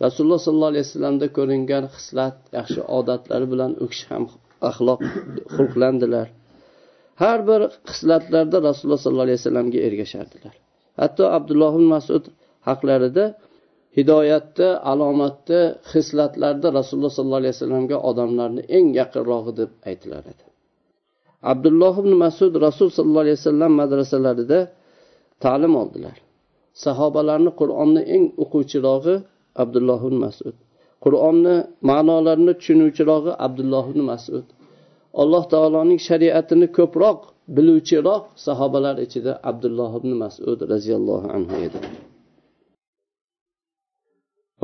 Rasululloh 0.06 0.40
sollallohu 0.46 0.72
alayhi 0.74 0.86
vasallamda 0.88 1.28
ko'ringan 1.38 1.86
xislat 1.96 2.38
yaxshi 2.58 2.82
odatlari 3.00 3.46
bilan 3.54 3.72
u 3.84 3.86
kishi 3.92 4.06
ham 4.12 4.24
axloq 4.70 5.02
xulqlandilar. 5.56 6.28
Har 7.22 7.39
bir 7.50 7.62
xislatlarda 7.89 8.58
rasululloh 8.67 9.01
sollallohu 9.05 9.27
alayhi 9.27 9.39
vasallamga 9.41 9.79
ergashardilar. 9.88 10.55
Hatto 11.01 11.24
abdulloh 11.38 11.74
masud 11.93 12.24
haqlarida 12.67 13.25
hidoyatda 13.98 14.67
alomatda 14.91 15.60
xislatlarda 15.91 16.67
rasululloh 16.79 17.13
sollallohu 17.17 17.41
alayhi 17.43 17.55
vasallamga 17.58 17.98
odamlarni 18.10 18.62
eng 18.77 18.88
yaqinrog'i 19.00 19.51
deb 19.60 19.70
aytilar 19.89 20.24
edi. 20.34 20.43
Abdulloh 21.51 21.96
ibn 22.03 22.13
masud 22.25 22.53
rasul 22.67 22.89
sollallohu 22.98 23.25
alayhi 23.25 23.39
vasallam 23.41 23.72
madrasalarida 23.82 24.60
ta'lim 25.43 25.74
oldilar. 25.82 26.17
Sahobalarni 26.86 27.51
qur'onni 27.62 28.01
eng 28.15 28.24
o'quvchirog'i 28.43 29.15
abdulloh 29.63 30.00
ibn 30.08 30.17
masud. 30.25 30.55
Qur'onni 31.05 31.55
ma'nolarini 31.89 32.53
tushunuvchirog'i 32.60 33.32
abdulloh 33.46 33.86
ibn 33.91 34.01
masud. 34.12 34.46
Alloh 35.22 35.43
taoloning 35.53 36.00
shariatini 36.08 36.67
ko'proq 36.77 37.20
biluvchiroq 37.55 38.24
sahobalar 38.46 38.96
ichida 39.05 39.34
abdulloh 39.50 39.91
ibn 40.00 40.12
masud 40.24 40.60
roziyallohu 40.74 41.27
anhu 41.38 41.55
edi. 41.67 41.79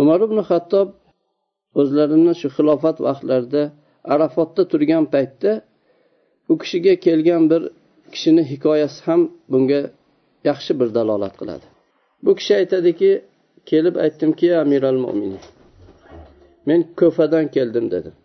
Umar 0.02 0.20
ibn 0.28 0.40
hattob 0.50 0.90
o'zlarini 1.82 2.34
shu 2.42 2.48
xilofat 2.56 2.98
vaqtlarida 3.08 3.64
arafotda 4.14 4.64
turgan 4.72 5.06
paytda 5.14 5.52
u 6.52 6.54
kishiga 6.62 6.94
kelgan 7.06 7.44
bir 7.52 7.62
kishini 8.14 8.44
hikoyasi 8.52 9.00
ham 9.08 9.22
bunga 9.52 9.82
yaxshi 10.50 10.72
bir 10.80 10.90
dalolat 10.98 11.34
qiladi. 11.40 11.66
Bu 12.26 12.32
kishi 12.40 12.54
aytadiki 12.62 13.12
kelib 13.70 13.96
aytdimki 14.06 14.48
amiral 14.64 14.98
mo'minin 15.06 15.44
men 16.68 16.80
ko'fadan 17.00 17.46
keldim 17.56 17.86
dedim. 17.96 18.16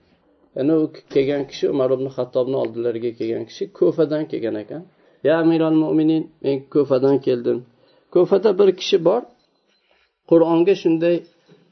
Ana 0.60 0.72
u 0.82 0.84
kelgan 1.14 1.42
kishi 1.50 1.64
umar 1.74 1.90
ibn 1.96 2.06
hattobni 2.16 2.56
oldilariga 2.62 3.10
kelgan 3.18 3.44
kishi 3.50 3.64
ko'fadan 3.78 4.22
kelgan 4.30 4.56
ekan. 4.62 4.82
Ya 5.26 5.34
amiral 5.42 5.76
mo'minin 5.84 6.22
men 6.44 6.56
ko'fadan 6.74 7.16
keldim. 7.26 7.58
Ko'fada 8.14 8.50
bir 8.60 8.68
kishi 8.80 8.98
bor. 9.08 9.22
Qur'onga 10.30 10.74
shunday 10.82 11.16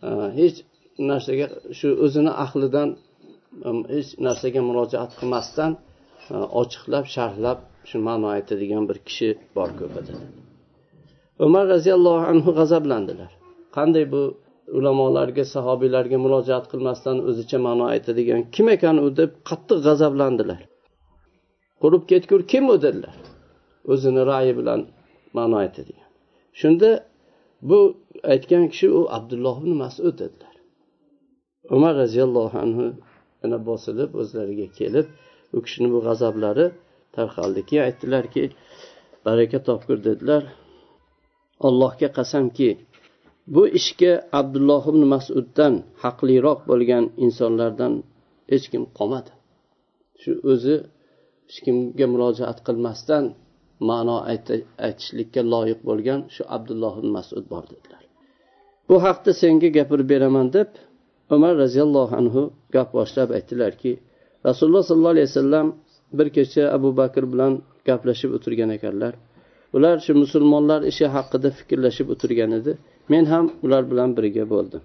e, 0.09 0.11
hech 0.39 0.59
narsaga 1.11 1.47
shu 1.79 1.89
o'zini 2.05 2.33
ahlidan 2.45 2.89
e, 3.67 3.71
hech 3.95 4.11
narsaga 4.27 4.61
murojaat 4.69 5.13
qilmasdan 5.19 5.73
e, 6.35 6.37
ochiqlab 6.61 7.05
sharhlab 7.15 7.59
shu 7.89 7.97
ma'no 8.09 8.29
aytadigan 8.37 8.85
bir 8.91 8.99
kishi 9.09 9.29
bor 9.57 9.71
ko'pada 9.81 10.13
umar 11.47 11.65
roziyallohu 11.75 12.23
anhu 12.33 12.51
g'azablandilar. 12.59 13.31
Qanday 13.77 14.05
bu 14.15 14.23
ulamolarga 14.79 15.45
sahobiylarga 15.55 16.19
murojaat 16.25 16.67
qilmasdan 16.73 17.17
o'zicha 17.29 17.59
ma'no 17.67 17.85
aytadigan 17.95 18.43
kim 18.55 18.67
ekan 18.77 18.97
u 19.05 19.09
deb 19.21 19.31
qattiq 19.49 19.79
g'azablandilar. 19.87 20.61
Qurib 21.83 22.03
ketgur 22.11 22.41
kim 22.53 22.65
u 22.75 22.77
dedilar. 22.85 23.17
O'zini 23.93 24.23
ra'yi 24.33 24.53
bilan 24.59 24.81
ma'no 25.37 25.57
aytadigan. 25.65 26.09
Shunda 26.61 26.91
bu 27.69 27.79
aytgan 28.33 28.65
kishi 28.73 28.89
u 28.99 29.01
abdulloh 29.17 29.57
ibn 29.63 29.73
masud 29.83 30.15
dedilar. 30.23 30.55
Umar 31.77 31.93
roziyallohu 32.03 32.57
anhu 32.65 32.87
yana 33.43 33.59
bosilib 33.69 34.11
o'zlariga 34.21 34.69
kelib 34.79 35.07
u 35.57 35.59
kishini 35.65 35.89
bu 35.95 35.99
g'azablari 36.07 36.67
tarqaldi 37.17 37.61
keyin 37.69 37.85
aytdilarki 37.89 38.43
baraka 39.27 39.59
topgur 39.69 39.99
dedilar. 40.09 40.43
Allohga 41.69 42.09
qasamki 42.19 42.69
bu 43.55 43.63
ishga 43.79 44.13
abdulloh 44.41 44.83
ibn 44.93 45.03
masuddan 45.15 45.75
haqliroq 46.03 46.61
bo'lgan 46.71 47.05
insonlardan 47.25 47.93
hech 48.53 48.67
kim 48.73 48.83
qolmadi. 48.99 49.33
Shu 50.23 50.33
o'zi 50.53 50.77
hech 51.49 51.59
kimga 51.65 52.07
murojaat 52.13 52.59
qilmasdan 52.67 53.25
ma'no 53.89 54.19
aytishlikka 54.87 55.43
loyiq 55.53 55.81
bo'lgan 55.89 56.21
shu 56.35 56.43
abdulloh 56.57 56.95
ibn 57.01 57.11
masud 57.19 57.45
bor 57.53 57.65
dedilar. 57.73 58.03
Bu 58.89 58.97
haqda 59.07 59.31
senga 59.43 59.69
gapirib 59.79 60.09
beraman 60.15 60.47
deb 60.57 60.71
umar 61.35 61.53
roziyallohu 61.65 62.15
anhu 62.21 62.43
gap 62.75 62.89
boshlab 62.99 63.29
aytdilarki 63.37 63.93
rasululloh 64.49 64.85
sollallohu 64.89 65.15
alayhi 65.17 65.29
vasallam 65.31 65.67
bir 66.19 66.29
kecha 66.37 66.63
abu 66.77 66.91
bakr 67.01 67.25
bilan 67.33 67.53
gaplashib 67.89 68.31
o'tirgan 68.37 68.71
ekanlar. 68.77 69.13
Ular 69.77 69.97
shu 70.05 70.13
musulmonlar 70.25 70.81
ishi 70.91 71.07
haqida 71.17 71.49
fikrlashib 71.59 72.07
o'tirgan 72.15 72.51
edi. 72.59 72.73
Men 73.13 73.25
ham 73.33 73.47
ular 73.65 73.83
bilan 73.91 74.11
birga 74.19 74.45
bo'ldim. 74.55 74.83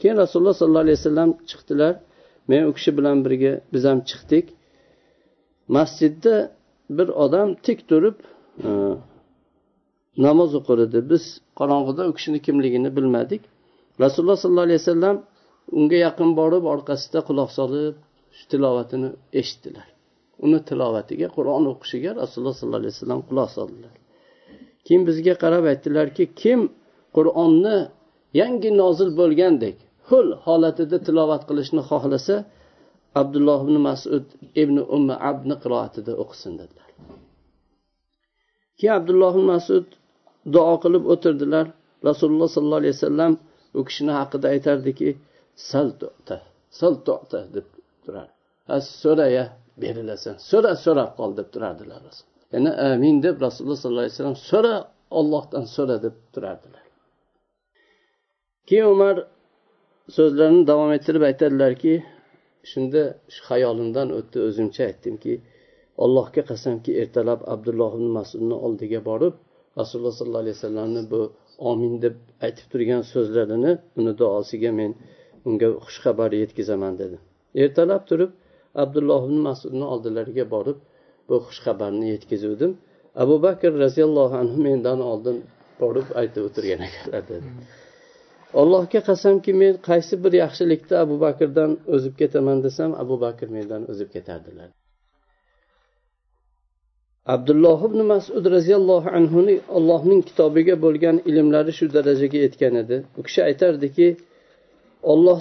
Keyin 0.00 0.16
rasululloh 0.22 0.56
sollallohu 0.60 0.84
alayhi 0.86 0.98
vasallam 1.00 1.30
chiqdilar. 1.50 1.94
Men 2.50 2.62
u 2.68 2.72
kishi 2.76 2.90
bilan 2.98 3.18
birga 3.26 3.52
biz 3.72 3.82
ham 3.90 3.98
chiqdik. 4.10 4.46
Masjidda 5.76 6.34
bir 6.96 7.08
odam 7.24 7.48
tik 7.66 7.78
turib 7.88 8.16
e, 8.66 8.70
namoz 10.26 10.50
o'qir 10.58 10.78
edi 10.86 10.98
biz 11.12 11.24
qorong'ida 11.58 12.02
u 12.10 12.12
kishini 12.16 12.38
kimligini 12.46 12.90
bilmadik. 12.96 13.42
Rasululloh 14.04 14.38
sollallohu 14.42 14.68
alayhi 14.68 14.80
vasallam 14.82 15.16
unga 15.78 15.98
yaqin 16.06 16.30
borib 16.40 16.64
orqasida 16.74 17.20
quloq 17.28 17.50
solib 17.58 17.94
shu 18.36 18.44
tilovatini 18.52 19.08
eshitdilar. 19.40 19.88
Uni 20.46 20.58
tilovatiga 20.68 21.28
qur'on 21.36 21.64
o'qishiga 21.72 22.10
rasululloh 22.22 22.54
sollallohu 22.58 22.82
alayhi 22.82 22.94
vasallam 22.96 23.20
quloq 23.28 23.50
soldilar. 23.58 23.94
Keyin 24.86 25.02
bizga 25.08 25.34
qarab 25.42 25.64
aytdilarki 25.72 26.24
kim 26.42 26.60
qur'onni 27.16 27.76
yangi 28.40 28.70
nozil 28.82 29.10
bo'lgandek 29.20 29.76
hul 30.08 30.28
holatida 30.46 30.98
tilovat 31.06 31.42
qilishni 31.48 31.82
xohlasa 31.90 32.36
abdulloh 33.20 33.58
ibn 33.66 33.76
masud 33.88 34.24
ibn 34.62 34.76
umma 34.96 35.14
abni 35.30 35.54
qiroatida 35.62 36.12
o'qisin 36.22 36.52
dedilar. 36.60 36.88
Keyin 38.78 38.94
abdulloh 39.00 39.32
ibn 39.36 39.46
masud 39.54 39.86
duo 40.54 40.74
qilib 40.84 41.04
o'tirdilar. 41.12 41.66
Rasululloh 42.08 42.48
sollallohu 42.54 42.80
alayhi 42.82 42.96
vasallam 42.98 43.32
u 43.78 43.80
kishini 43.88 44.12
haqida 44.20 44.46
aytardiki 44.54 45.08
sal 45.70 45.88
sal 46.78 46.94
deb 47.56 47.66
turar 48.04 48.28
so'raya 49.02 49.44
berilasan 49.82 50.36
so'ra 50.50 50.72
so'rab 50.84 51.10
qol 51.18 51.30
deb 51.38 51.48
turardilar 51.54 52.02
ya'ni 52.52 52.70
amin 52.90 53.16
deb 53.26 53.36
rasululloh 53.46 53.78
sollallohu 53.82 54.04
alayhi 54.04 54.16
vasallam 54.16 54.38
so'ra 54.50 54.74
ollohdan 55.18 55.64
so'ra 55.76 55.96
deb 56.06 56.14
turardilar. 56.34 56.83
Keyin 58.68 58.88
umar 58.96 59.16
so'zlarini 60.16 60.62
davom 60.70 60.90
ettirib 60.96 61.22
aytadilarki 61.30 61.94
shunda 62.70 63.02
shu 63.34 63.40
xayolimdan 63.48 64.08
o'tdi 64.18 64.38
o'zimcha 64.48 64.82
aytdimki 64.90 65.34
allohga 66.04 66.42
qasamki 66.50 66.90
ertalab 67.02 67.40
abdulloh 67.54 67.90
ibn 67.98 68.08
masudni 68.18 68.56
oldiga 68.68 69.00
borib 69.10 69.34
rasululloh 69.80 70.14
sollallohu 70.18 70.44
alayhi 70.44 70.56
vasallamni 70.58 71.02
bu 71.12 71.20
omin 71.70 71.94
deb 72.04 72.16
aytib 72.46 72.66
turgan 72.72 73.02
so'zlarini 73.12 73.72
uni 74.00 74.12
duosiga 74.20 74.72
men 74.80 74.90
unga 75.48 75.68
xushxabar 75.86 76.30
yetkazaman 76.42 76.94
dedi. 77.02 77.16
Ertalab 77.62 78.02
turib 78.10 78.32
abdulloh 78.82 79.22
ibn 79.28 79.38
masudni 79.48 79.84
oldilariga 79.94 80.44
borib 80.54 80.78
bu 81.28 81.36
xushxabarni 81.46 82.06
yetkazuvdim. 82.14 82.72
Abu 83.22 83.36
bakr 83.46 83.70
roziyallohu 83.84 84.34
anhu 84.42 84.56
mendan 84.68 85.00
oldin 85.12 85.36
borib 85.82 86.08
aytib 86.20 86.42
o'tirgan 86.48 86.80
ekanlar 86.88 87.22
dedi. 87.32 87.48
Hmm. 87.54 87.83
Allohga 88.60 89.00
qasamki 89.08 89.52
men 89.62 89.74
qaysi 89.88 90.14
bir 90.24 90.32
yaxshilikda 90.42 90.94
abu 91.04 91.16
bakrdan 91.26 91.70
o'zib 91.94 92.14
ketaman 92.20 92.58
desam 92.66 92.90
abu 93.02 93.14
bakr 93.24 93.46
mendan 93.56 93.82
o'zib 93.92 94.08
ketardilar 94.16 94.68
abdulloh 97.34 97.78
ibn 97.88 98.00
masud 98.12 98.44
roziyallohu 98.56 99.08
anhuni 99.18 99.54
allohning 99.78 100.20
kitobiga 100.28 100.74
bo'lgan 100.84 101.16
ilmlari 101.30 101.72
shu 101.78 101.86
darajaga 101.96 102.38
yetgan 102.46 102.74
edi. 102.82 102.96
U 103.18 103.20
kishi 103.26 103.40
aytardiki 103.48 104.08
olloh 105.12 105.38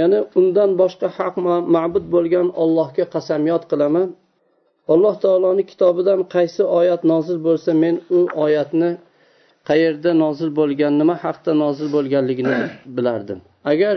ya'ni 0.00 0.18
undan 0.40 0.70
boshqa 0.80 1.08
haq 1.18 1.34
ma'bud 1.76 2.04
bo'lgan 2.14 2.48
ollohga 2.62 3.04
qasamyod 3.14 3.62
qilaman. 3.70 4.08
Alloh 4.92 5.14
taoloni 5.24 5.64
kitobidan 5.70 6.20
qaysi 6.34 6.62
oyat 6.78 7.02
nozil 7.12 7.38
bo'lsa 7.46 7.70
men 7.82 7.94
u 8.16 8.18
oyatni 8.44 8.90
qayerda 9.68 10.10
nozil 10.24 10.50
bo'lgan 10.60 10.92
nima 11.00 11.14
haqda 11.24 11.52
nozil 11.62 11.88
bo'lganligini 11.96 12.56
bilardim. 12.96 13.38
Agar 13.72 13.94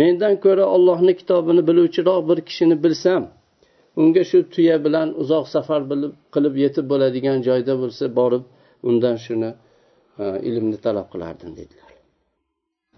mendan 0.00 0.34
ko'ra 0.44 0.64
ollohni 0.76 1.12
kitobini 1.20 1.62
biluvchiroq 1.68 2.20
bir 2.28 2.38
kishini 2.48 2.76
bilsam 2.84 3.22
unga 4.00 4.22
shu 4.30 4.38
tuya 4.54 4.76
bilan 4.86 5.08
uzoq 5.22 5.44
safar 5.54 5.80
qilib 6.34 6.54
yetib 6.64 6.84
bo'ladigan 6.92 7.38
joyda 7.48 7.74
bo'lsa 7.82 8.04
borib 8.18 8.44
undan 8.88 9.16
shuni 9.24 9.50
e, 10.22 10.24
ilmni 10.48 10.76
talab 10.86 11.06
qilardim 11.12 11.50
dedilar. 11.60 11.90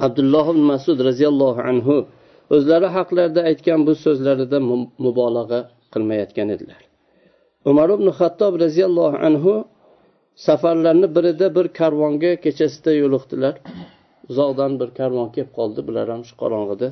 Abdulloh 0.06 0.46
ibn 0.54 0.62
masud 0.72 0.98
roziyallohu 1.08 1.60
anhu 1.70 1.96
o'zlari 2.54 2.88
haqlarida 2.96 3.40
aytgan 3.50 3.80
bu 3.87 3.92
so'zlarida 4.04 4.58
mubolag'a 5.04 5.60
qilmayotgan 5.92 6.48
edilar. 6.56 6.82
Umar 7.70 7.88
ibn 7.96 8.08
xattob 8.18 8.52
roziyallohu 8.64 9.16
anhu 9.28 9.54
safarlarni 10.47 11.09
birida 11.16 11.47
bir 11.57 11.66
karvonga 11.80 12.33
kechasida 12.45 12.92
yo'liqdilar. 13.02 13.54
Uzoqdan 14.30 14.73
bir 14.80 14.90
karvon 14.99 15.28
kelib 15.35 15.52
qoldi. 15.59 15.80
Bular 15.88 16.07
ham 16.12 16.23
shu 16.28 16.35
qorong'ida. 16.42 16.88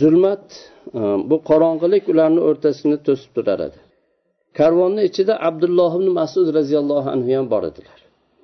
Zulmat 0.00 0.46
e, 0.98 1.00
bu 1.30 1.36
qorong'ilik 1.50 2.04
ularni 2.12 2.40
o'rtasini 2.48 2.96
to'sib 3.06 3.30
turar 3.36 3.60
edi. 3.68 3.78
Karvonni 4.58 5.02
ichida 5.08 5.34
abdulloh 5.48 5.92
ibn 5.98 6.08
masud 6.20 6.48
roziyallohu 6.58 7.08
anhu 7.14 7.30
ham 7.36 7.46
bor 7.54 7.62
edilar. 7.70 7.98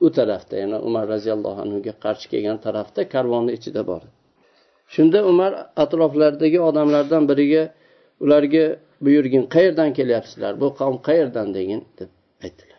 U 0.04 0.08
tarafda 0.18 0.54
ya'ni 0.62 0.78
umar 0.88 1.04
roziyallohu 1.14 1.60
anhuga 1.64 1.92
qarshi 2.04 2.26
kelgan 2.32 2.58
tarafda 2.66 3.00
karvonni 3.14 3.52
ichida 3.58 3.82
bor 3.90 4.02
shunda 4.94 5.18
umar 5.32 5.52
atroflaridagi 5.84 6.58
odamlardan 6.68 7.28
biriga 7.30 7.62
ularga 8.24 8.64
buyurgin 9.04 9.44
qayerdan 9.54 9.90
kelyapsizlar? 9.98 10.52
Bu 10.62 10.68
qavm 10.80 10.96
qayerdan 11.08 11.48
degin? 11.56 11.80
deb 11.98 12.10
aytdi 12.44 12.69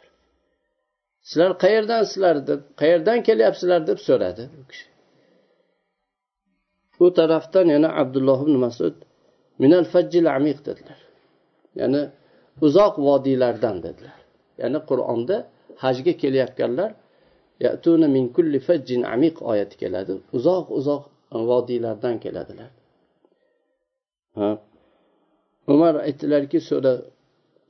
sizlar 1.30 1.52
qayerdansizlar 1.64 2.36
deb 2.50 2.62
qayerdan 2.82 3.20
kelyapsizlar 3.28 3.82
deb 3.90 4.00
so'radi 4.08 4.44
u 4.60 4.62
kishi. 4.70 4.86
U 7.04 7.08
tarafdan 7.20 7.68
yana 7.76 7.90
abdulloh 8.02 8.40
ibn 8.46 8.56
masud 8.66 8.96
minal 9.64 9.86
fajjil 9.94 10.26
amiq 10.38 10.60
dedilar. 10.68 11.00
Ya'ni 11.80 12.02
uzoq 12.66 12.94
vodiylardan 13.08 13.78
dedilar. 13.86 14.18
Ya'ni 14.62 14.80
qur'onda 14.90 15.38
hajga 15.84 16.14
kelayotganlar 16.22 16.92
yatuna 17.66 18.08
min 18.16 18.26
kulli 18.36 18.60
fajjin 18.68 19.02
amiq 19.16 19.36
oyati 19.52 19.76
keladi. 19.82 20.14
Uzoq 20.38 20.66
uzoq 20.80 21.04
vodiylardan 21.50 22.16
keladilar. 22.24 22.72
Ha. 24.38 24.50
Umar 25.74 25.94
aytdilarki 26.08 26.60
so'ra 26.70 26.94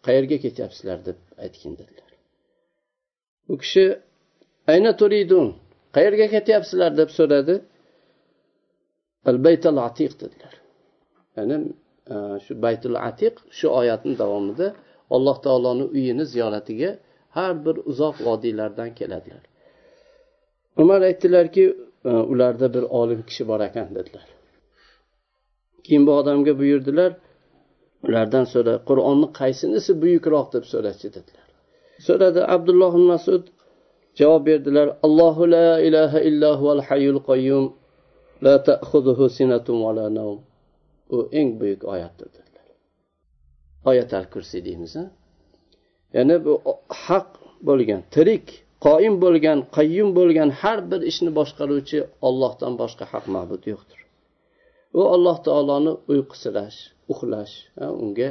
qayerga 0.06 0.38
ketyapsizlar? 0.46 0.98
deb 1.08 1.18
aytgin 1.44 1.74
dedilar. 1.80 2.11
U 3.50 3.58
kishi 3.62 3.86
ayna 4.68 4.92
turidun 5.02 5.48
qayerga 5.96 6.28
ketyapsizlar? 6.36 6.92
deb 6.98 7.10
so'radi. 7.18 7.56
Al 9.30 9.38
baytal 9.46 9.78
atiq 9.88 10.14
dedilar. 10.22 10.54
Ya'ni 11.38 11.58
e, 12.14 12.16
shu 12.46 12.54
baytul 12.66 12.96
atiq 13.10 13.36
shu 13.58 13.68
oyatni 13.80 14.14
davomida 14.22 14.68
alloh 15.16 15.38
taoloni 15.46 15.86
uyini 15.96 16.26
ziyoratiga 16.34 16.90
har 17.38 17.54
bir 17.66 17.76
uzoq 17.92 18.16
vodiylardan 18.28 18.90
keladilar. 19.00 19.44
Umar 20.82 21.02
aytdilarki 21.10 21.66
e, 22.06 22.10
ularda 22.10 22.74
bir 22.74 22.84
olim 23.00 23.22
kishi 23.30 23.48
bor 23.48 23.60
ekan 23.70 23.96
dedilar. 23.96 24.28
Keyin 25.84 26.08
bu 26.08 26.12
odamga 26.22 26.54
buyurdilar 26.60 27.12
ulardan 28.08 28.46
so'ra 28.54 28.74
qur'onni 28.90 29.28
qaysinisi 29.40 29.92
buyukroq 30.02 30.48
deb 30.56 30.66
so'rachi 30.74 31.08
dedilar. 31.18 31.41
So'radi 32.08 32.42
abdulloh 32.56 32.94
masud. 33.12 33.44
Javob 34.20 34.42
berdilar 34.50 34.88
allohu 35.06 35.44
la 35.56 35.70
ilaha 35.88 36.20
illahu 36.30 36.66
al 36.76 36.82
hayyul 36.88 37.20
qayyum 37.30 37.66
la 38.46 38.56
ta'khudhuhu 38.70 39.26
sinatun 39.38 39.76
va 39.86 39.92
la 40.00 40.08
nawm. 40.20 40.40
U 41.16 41.18
eng 41.40 41.50
buyuk 41.60 41.82
oyatdir 41.94 42.30
dedilar. 42.36 42.68
Oyat 43.90 44.10
al 44.20 44.26
kursiy 44.34 44.62
deymiz 44.68 44.94
ya'ni 46.16 46.36
bu 46.46 46.54
haq 47.06 47.30
bo'lgan 47.68 48.02
tirik 48.14 48.46
qoim 48.88 49.16
bo'lgan 49.24 49.60
qayyum 49.78 50.10
bo'lgan 50.20 50.50
har 50.62 50.80
bir 50.92 51.02
ishni 51.12 51.32
boshqaruvchi 51.40 52.00
ollohdan 52.28 52.74
boshqa 52.82 53.06
haq 53.12 53.26
ma'bud 53.36 53.64
yo'qdir. 53.72 54.00
U 55.00 55.02
alloh 55.16 55.38
taoloni 55.48 55.94
uyqusirash 56.12 56.78
uxlash 57.12 57.54
unga 58.04 58.30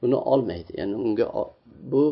buni 0.00 0.18
olmaydi. 0.32 0.70
Ya'ni 0.80 0.96
unga 1.06 1.26
bu 1.92 2.04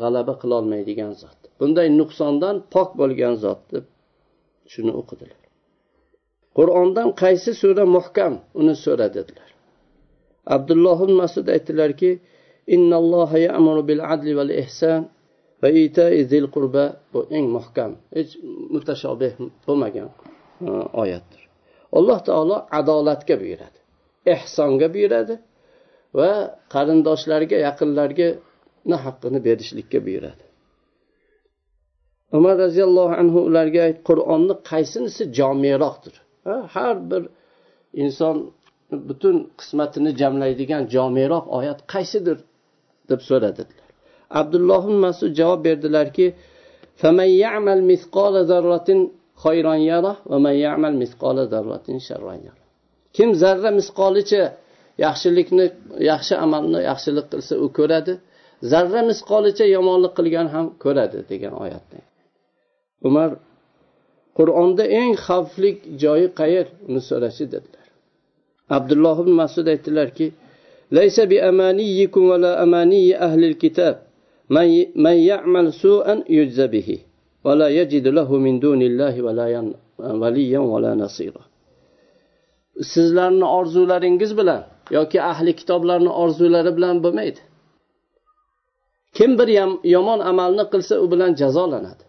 g'alaba 0.00 0.34
qilolmaydigan 0.42 1.12
zot. 1.22 1.38
Bunday 1.60 1.88
nuqsondan 2.00 2.56
pok 2.74 2.90
bo'lgan 3.00 3.34
zot 3.44 3.60
deb 3.72 3.84
shuni 4.72 4.92
o'qidilar. 5.00 5.40
Qur'ondan 6.58 7.08
qaysi 7.22 7.50
sura 7.62 7.84
muhkam? 7.96 8.34
Uni 8.60 8.74
so'ra 8.84 9.08
dedilar. 9.16 9.50
Abdulloh 10.54 10.98
masud 11.20 11.46
aytdilarki 11.54 12.10
bil 13.88 14.00
adli 14.14 14.32
val 14.38 14.50
ihson 14.62 15.00
va 15.62 15.68
itai 15.84 16.18
zil 16.30 16.46
qurba. 16.54 16.84
Bu 17.12 17.20
eng 17.36 17.46
muhkam 17.56 17.90
hech 18.16 18.32
mutashobih 18.74 19.32
bo'lmagan 19.66 20.08
oyatdir. 21.02 21.42
Alloh 21.98 22.18
taolo 22.28 22.56
adolatga 22.78 23.34
buyuradi 23.42 23.78
ehsonga 24.34 24.86
buyuradi 24.94 25.34
va 26.18 26.30
qarindoshlarga 26.74 27.56
yaqinlarga 27.66 28.28
haqqini 29.04 29.38
berishlikka 29.46 29.98
buyuradi. 30.06 30.44
Umar 32.38 32.54
roziyallohu 32.64 33.14
anhu 33.22 33.38
ularga 33.48 33.84
qur'onni 34.08 34.54
qaysinisi 34.70 35.22
jomiroqdir. 35.38 36.14
Har 36.74 36.96
bir 37.10 37.22
inson 38.04 38.36
butun 39.08 39.36
qismatini 39.60 40.10
jamlaydigan 40.20 40.82
jomiroq 40.94 41.44
oyat 41.58 41.80
qaysidir 41.92 42.38
deb 43.10 43.20
so'radilar 43.28 43.88
abdulloh 44.30 44.84
masud 45.04 45.32
javob 45.40 45.60
berdilarki 45.64 46.26
kim 53.16 53.30
zarra 53.42 53.70
misqolicha 53.80 54.42
yaxshilikni 55.06 55.66
yaxshi 56.10 56.34
amalni 56.44 56.80
yaxshilik 56.90 57.26
qilsa 57.32 57.54
u 57.64 57.66
ko'radi. 57.78 58.12
Zarra 58.72 59.02
misqolicha 59.10 59.66
yomonlik 59.76 60.12
qilgan 60.18 60.46
ham 60.54 60.66
ko'radi 60.82 61.18
degan 61.30 61.54
oyatni. 61.62 62.00
Umar 63.08 63.30
qur'onda 64.38 64.84
eng 65.00 65.12
xavfli 65.26 65.70
joyi 66.02 66.28
qayer 66.40 66.66
uni 66.88 67.00
so'rashi 67.10 67.44
dedilar. 67.54 67.86
Abdulloh 68.76 69.16
ibn 69.22 69.32
masud 69.42 69.66
aytdilarki 69.74 70.26
laysa 70.96 71.22
bi 71.30 71.36
amaniyikum 71.50 72.22
va 72.30 72.36
la 72.44 72.52
amaniyi 72.64 73.14
ahlil 73.26 73.56
kitob 73.62 73.96
man 75.04 75.16
ya'mal 75.30 75.68
su'an 75.82 76.18
yujza 76.38 76.66
bihi 76.74 76.96
va 77.44 77.52
la 77.60 77.68
yajid 77.78 78.06
lahu 78.18 78.34
min 78.46 78.54
dunillahi 78.66 79.20
valiyan 80.22 80.64
va 80.72 80.78
la 80.84 80.92
nasira. 81.02 81.42
Sizlarni 82.92 83.46
orzularingiz 83.58 84.32
bilan 84.40 84.62
yoki 84.96 85.18
ahli 85.32 85.52
kitoblarni 85.60 86.10
orzulari 86.22 86.70
bilan 86.76 86.96
bo'lmaydi. 87.04 87.40
Kim 89.16 89.30
bir 89.38 89.48
yomon 89.94 90.20
amalni 90.30 90.64
qilsa 90.72 90.94
u 91.04 91.06
bilan 91.12 91.32
jazolanadi. 91.40 92.04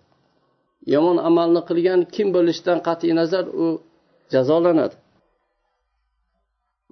Yomon 0.94 1.18
amalni 1.30 1.62
qilgan 1.70 2.02
kim 2.16 2.28
bo'lishidan 2.36 2.80
qat'iy 2.88 3.14
nazar 3.22 3.46
u 3.64 3.66
jazolanadi. 4.34 4.96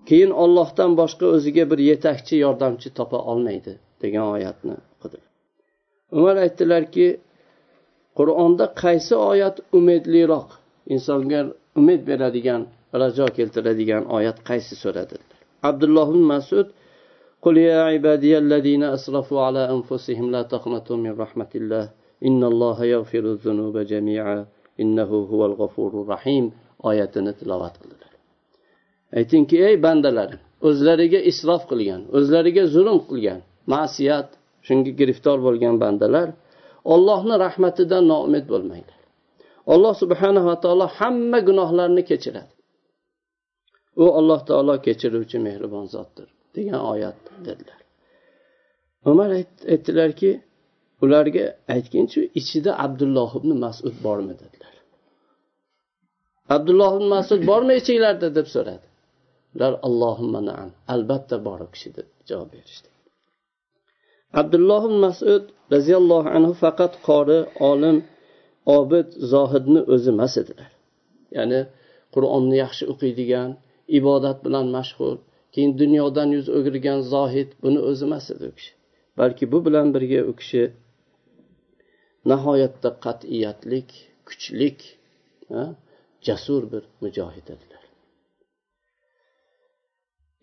Keyin 0.08 0.32
ollohdan 0.44 0.92
boshqa 1.02 1.26
o'ziga 1.36 1.64
bir 1.72 1.80
yetakchi 1.90 2.36
yordamchi 2.46 2.90
topa 2.98 3.20
olmaydi 3.32 3.74
degan 4.04 4.26
oyatni 4.36 4.76
o'qidi 4.94 5.20
umar 6.18 6.36
aytdilarki 6.46 7.08
qur'onda 8.18 8.66
qaysi 8.84 9.16
oyat 9.32 9.56
umidliroq? 9.80 10.50
Insonga 10.96 11.40
umid 11.80 12.02
beradigan 12.10 12.62
rajo 13.02 13.28
keltiradigan 13.38 14.04
oyat 14.18 14.38
qaysi 14.50 14.74
so'radi 14.84 15.16
abdulloh 15.70 16.10
masud 16.32 16.68
قل 17.45 17.57
يا 17.59 17.83
عبادي 17.83 18.39
الذين 18.39 18.83
أسرفوا 18.97 19.41
على 19.47 19.63
أنفسهم 19.77 20.31
لا 20.31 20.43
تقنطوا 20.43 20.97
من 20.97 21.13
رحمة 21.25 21.53
الله 21.55 21.85
إن 22.29 22.45
الله 22.45 22.85
يغفر 22.85 23.25
الذنوب 23.35 23.79
جميعا 23.79 24.47
إنه 24.81 25.11
هو 25.33 25.47
الغفور 25.47 25.93
الرحيم 26.03 26.45
oyatini 26.83 27.33
tilovat 27.39 27.75
qildilar 27.83 28.13
aytingki 29.19 29.57
ey 29.69 29.75
bandalarim 29.87 30.41
o'zlariga 30.69 31.21
isrof 31.31 31.63
qilgan 31.71 32.03
o'zlariga 32.19 32.65
zulm 32.75 32.99
qilgan 33.11 33.41
ma'siyat 33.75 34.29
shunga 34.67 34.93
giriftor 35.01 35.39
bo'lgan 35.47 35.77
bandalar 35.85 36.29
ollohni 36.95 37.35
rahmatidan 37.47 38.05
noumid 38.13 38.45
bo'lmanglar 38.53 39.01
alloh 39.75 39.95
subhanava 40.03 40.55
taolo 40.65 40.87
hamma 40.99 41.39
gunohlarni 41.49 42.03
kechiradi 42.11 42.53
u 44.03 44.07
alloh 44.21 44.41
taolo 44.49 44.75
kechiruvchi 44.87 45.39
mehribon 45.47 45.87
zotdir 45.95 46.29
Degan 46.58 46.82
oyat 46.94 47.20
dedilar. 47.48 47.80
Umar 49.12 49.30
aytdilarki 49.74 50.32
ularga 51.04 51.46
aytginchi 51.76 52.20
ichida 52.40 52.72
abdulloh 52.86 53.32
ibn 53.40 53.52
masud 53.66 53.96
bormi 54.06 54.34
dedilar. 54.42 54.76
Abdulloh 56.56 56.92
ibn 56.98 57.08
masud 57.16 57.42
bormi 57.50 57.74
ichinglarda 57.82 58.28
deb 58.38 58.48
so'radi. 58.56 58.88
Ular 59.56 59.74
allohumma 59.88 60.42
naam 60.50 60.70
albatta 60.94 61.36
bor 61.48 61.60
u 61.66 61.68
kishi 61.74 61.90
deb 61.98 62.08
javob 62.30 62.50
berishdi. 62.56 62.90
Abdulloh 64.42 64.82
ibn 64.90 64.98
masud 65.08 65.44
roziyallohu 65.74 66.30
anhu 66.38 66.54
faqat 66.64 66.94
qori 67.08 67.40
olim 67.72 67.98
obid 68.78 69.08
zohidni 69.34 69.82
o'zi 69.94 70.10
emas 70.16 70.34
edilar. 70.42 70.72
Ya'ni 71.38 71.62
qur'onni 72.14 72.56
yaxshi 72.64 72.84
o'qiydigan 72.94 73.50
ibodat 74.00 74.38
bilan 74.46 74.66
mashg'ul 74.78 75.16
keyin 75.54 75.72
dunyodan 75.82 76.30
yuz 76.38 76.48
o'girgan 76.58 77.00
zohid 77.14 77.50
buni 77.64 77.80
o'zi 77.90 78.04
emas 78.10 78.26
edi 78.34 78.44
u 78.52 78.54
kishi. 78.58 78.72
Balki 79.20 79.44
bu 79.52 79.58
bilan 79.66 79.88
birga 79.96 80.22
u 80.32 80.34
kishi 80.40 80.64
nihoyatda 82.32 82.90
qat'iyatlik 83.06 83.90
kuchlik 84.28 84.80
jasur 86.28 86.64
bir 86.72 86.84
mujohid 87.04 87.48
edilar. 87.56 87.84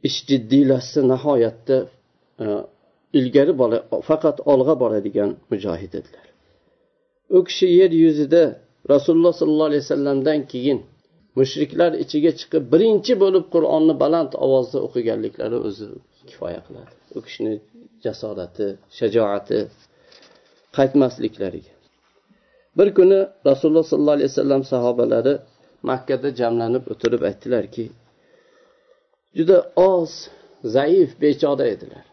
Ish 0.09 0.19
jiddiylashsa 0.29 1.01
nihoyatda 1.12 1.77
e, 2.43 2.45
ilgari 3.19 3.53
bola 3.61 3.79
faqat 4.09 4.37
olg'a 4.53 4.75
boradigan 4.83 5.31
mujohid 5.51 5.93
edilar. 6.01 6.27
U 7.37 7.38
kishi 7.49 7.67
yer 7.81 7.90
yuzida 8.05 8.43
rasululloh 8.93 9.35
sollallohu 9.40 9.69
alayhi 9.71 9.85
vasallamdan 9.87 10.40
keyin 10.53 10.79
mushriklar 11.38 11.92
ichiga 12.05 12.31
chiqib 12.40 12.64
birinchi 12.73 13.14
bo'lib 13.23 13.44
qur'onni 13.55 13.94
baland 14.03 14.33
ovozda 14.47 14.79
o'qiganliklari 14.87 15.59
o'zi 15.68 15.87
kifoya 16.29 16.61
qiladi. 16.66 16.92
U 17.16 17.18
kishini 17.27 17.55
jasorati 18.05 18.66
shajoati 18.99 19.59
qaytmasliklariga. 20.77 21.73
Bir 22.79 22.88
kuni 22.99 23.20
rasululloh 23.49 23.87
sollallohu 23.90 24.16
alayhi 24.18 24.31
vasallam 24.33 24.62
sahobalari 24.73 25.35
makkada 25.90 26.29
jamlanib 26.40 26.85
o'tirib 26.92 27.23
aytdilarki 27.31 27.85
juda 29.38 29.59
oz 29.90 30.11
zaif 30.77 31.11
bechora 31.25 31.66
edilar. 31.75 32.05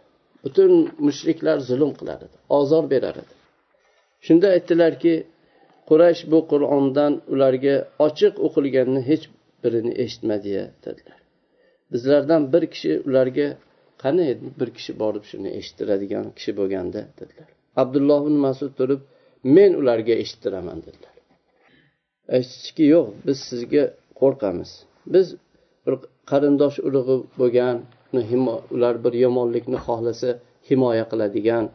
Butun 0.44 0.72
mushriklar 1.08 1.58
zulm 1.70 1.92
qilar 2.00 2.20
edi 2.28 2.38
ozor 2.60 2.84
berar 2.94 3.16
edi. 3.24 3.34
Shunda 4.26 4.48
aytdilarki 4.56 5.14
quraysh 5.90 6.24
bu 6.32 6.40
qur'ondan 6.52 7.14
ularga 7.34 7.76
ochiq 8.08 8.34
o'qilganini 8.48 9.02
hech 9.10 9.26
birini 9.64 9.94
eshitmadiya 10.04 10.64
dedilar. 10.86 11.20
Bizlardan 11.92 12.42
bir 12.54 12.64
kishi 12.74 12.92
ularga 13.08 13.48
qani 14.04 14.24
edi 14.34 14.46
bir 14.60 14.70
kishi 14.78 14.92
borib 15.02 15.24
shuni 15.32 15.50
eshittiradigan 15.60 16.26
kishi 16.38 16.52
bo'lganda 16.60 17.02
dedilar. 17.20 17.50
Abdulloh 17.82 18.20
ibn 18.26 18.38
masud 18.48 18.72
turib 18.80 19.02
men 19.56 19.72
ularga 19.82 20.14
eshittiraman 20.24 20.80
dedilar. 20.88 21.16
Aytishdiki 22.36 22.86
yo'q 22.94 23.08
biz 23.28 23.38
sizga 23.50 23.84
qo'rqamiz. 24.22 24.72
Biz 25.14 25.28
bir 25.86 25.94
qarindosh 26.32 26.78
urug'i 26.88 27.18
bo'lgan 27.42 27.78
ular 28.76 28.96
bir 29.04 29.14
yomonlikni 29.26 29.80
xohlasa 29.86 30.30
himoya 30.70 31.06
qiladigan 31.12 31.66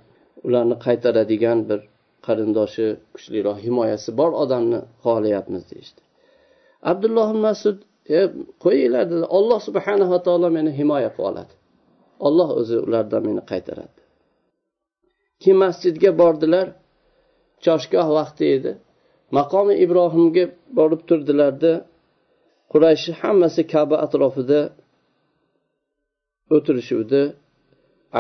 ularni 0.47 0.77
qaytaradigan 0.87 1.59
bir 1.71 1.81
qarindoshi 2.27 2.87
kuchliroq 3.15 3.59
himoyasi 3.67 4.11
bor 4.21 4.31
odamni 4.43 4.79
xohlayapmiz 5.05 5.63
deyishdi. 5.71 6.01
Abdulloh 6.91 7.31
masud 7.47 7.79
e, 8.19 8.21
qo'yinglar 8.65 9.05
dedi. 9.11 9.25
Olloh 9.39 9.61
subhanava 9.69 10.19
taolo 10.27 10.49
meni 10.57 10.71
himoya 10.81 11.11
qilib 11.17 11.29
oladi. 11.31 11.55
Olloh 12.27 12.49
o'zi 12.61 12.77
ulardan 12.87 13.23
meni 13.29 13.43
qaytaradi. 13.51 14.01
Keyin 15.41 15.59
masjidga 15.65 16.11
bordilar? 16.21 16.67
Choshgoh 17.65 18.09
vaqti 18.19 18.45
edi. 18.57 18.73
Maqomi 19.39 19.75
ibrohimga 19.85 20.45
borib 20.79 21.03
turdilarda 21.09 21.73
qurayshni 22.73 23.15
hammasi 23.23 23.63
kaba 23.73 23.97
atrofida 24.07 24.61
o'tirishuvdi. 26.57 27.23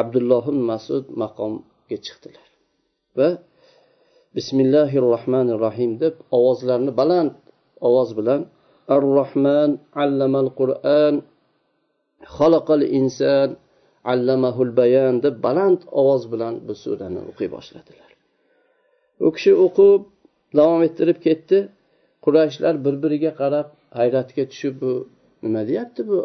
Abdulloh 0.00 0.44
masud 0.70 1.04
maqomga 1.22 1.96
chiqdilar 2.06 2.46
va 3.18 3.28
bismillahi 4.36 4.98
rohmanir 5.08 5.58
rohim 5.66 5.92
deb 6.00 6.14
ovozlarini 6.36 6.92
baland 7.00 7.32
ovoz 7.88 8.10
bilan 8.18 8.40
ar 8.94 9.02
rohman 9.18 9.70
allamal 10.02 10.48
qur'an 10.60 11.14
xalaqal 12.36 12.82
inson 13.00 13.48
allamahul 14.12 14.72
bayan 14.80 15.14
deb 15.24 15.34
baland 15.46 15.80
ovoz 16.00 16.22
bilan 16.32 16.54
bu 16.66 16.74
surani 16.82 17.20
o'qiy 17.30 17.48
boshladilar. 17.56 18.10
U 19.26 19.28
kishi 19.36 19.52
o'qib 19.66 20.02
davom 20.58 20.80
ettirib 20.88 21.18
ketdi. 21.26 21.58
Qurayshlar 22.24 22.74
bir 22.84 22.94
biriga 23.02 23.32
qarab 23.40 23.68
hayratga 23.98 24.42
tushib 24.50 24.74
bu 24.82 24.92
nima 25.44 25.62
deyapti 25.68 26.00
bu 26.10 26.18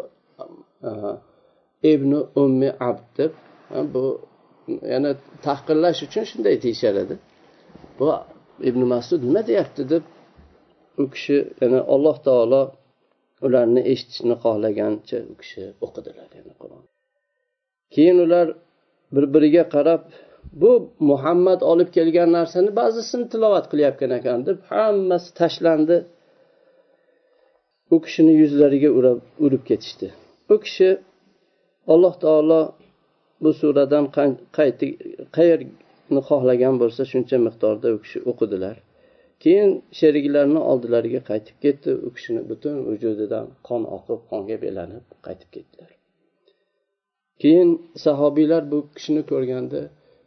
ibn 1.92 2.10
ummi 2.42 2.70
abd 2.88 3.06
deb 3.18 3.32
bu 3.94 4.04
yana 4.92 5.10
tahqirlash 5.46 6.00
uchun 6.06 6.24
shunday 6.30 6.56
deyishar 6.64 6.96
edi. 7.04 7.14
Bu 8.02 8.12
ibn 8.68 8.80
masud 8.92 9.20
nima 9.28 9.42
deyapti 9.50 9.82
deb 9.92 10.04
u 11.02 11.04
kishi 11.12 11.38
yana 11.60 11.80
alloh 11.94 12.16
taolo 12.26 12.62
ularni 13.46 13.80
eshitishni 13.92 14.34
xohlagancha 14.44 15.18
u 15.32 15.34
kishi 15.40 15.62
o'qidilar 15.84 16.28
yani 16.38 16.52
qur'on. 16.62 16.82
Keyin 17.94 18.18
ular 18.24 18.46
bir 19.14 19.24
biriga 19.34 19.64
qarab 19.74 20.02
bu 20.62 20.72
muhammad 21.10 21.60
olib 21.72 21.88
kelgan 21.96 22.30
narsani 22.38 22.70
ba'zisini 22.80 23.26
tilovat 23.32 23.64
qilayotgan 23.72 24.12
ekan 24.18 24.38
deb 24.48 24.58
hammasi 24.70 25.28
tashlandi. 25.40 25.96
U 27.94 27.96
kishini 28.04 28.32
yuzlariga 28.42 28.90
urib 29.44 29.62
ketishdi. 29.70 30.08
U 30.52 30.54
kishi 30.64 30.90
alloh 31.92 32.14
taolo 32.24 32.60
bu 33.42 33.50
suradan 33.60 34.06
uni 36.12 36.22
xohlagan 36.30 36.74
bo'lsa 36.82 37.02
shuncha 37.12 37.36
miqdorda 37.46 37.88
u 37.96 37.98
kishi 38.04 38.18
o'qidilar. 38.30 38.76
Keyin 39.42 39.70
sheriklarini 39.98 40.60
oldilariga 40.70 41.20
qaytib 41.30 41.56
ketdi 41.64 41.90
u 42.06 42.08
kishini 42.16 42.42
butun 42.50 42.76
vujudidan 42.88 43.46
qon 43.68 43.82
oqib 43.96 44.20
qonga 44.30 44.56
belanib 44.64 45.04
qaytib 45.26 45.48
ketdilar. 45.54 45.90
Keyin 47.42 47.70
sahobiylar 48.04 48.62
bu 48.72 48.78
kishini 48.96 49.22
ko'rganda 49.32 49.80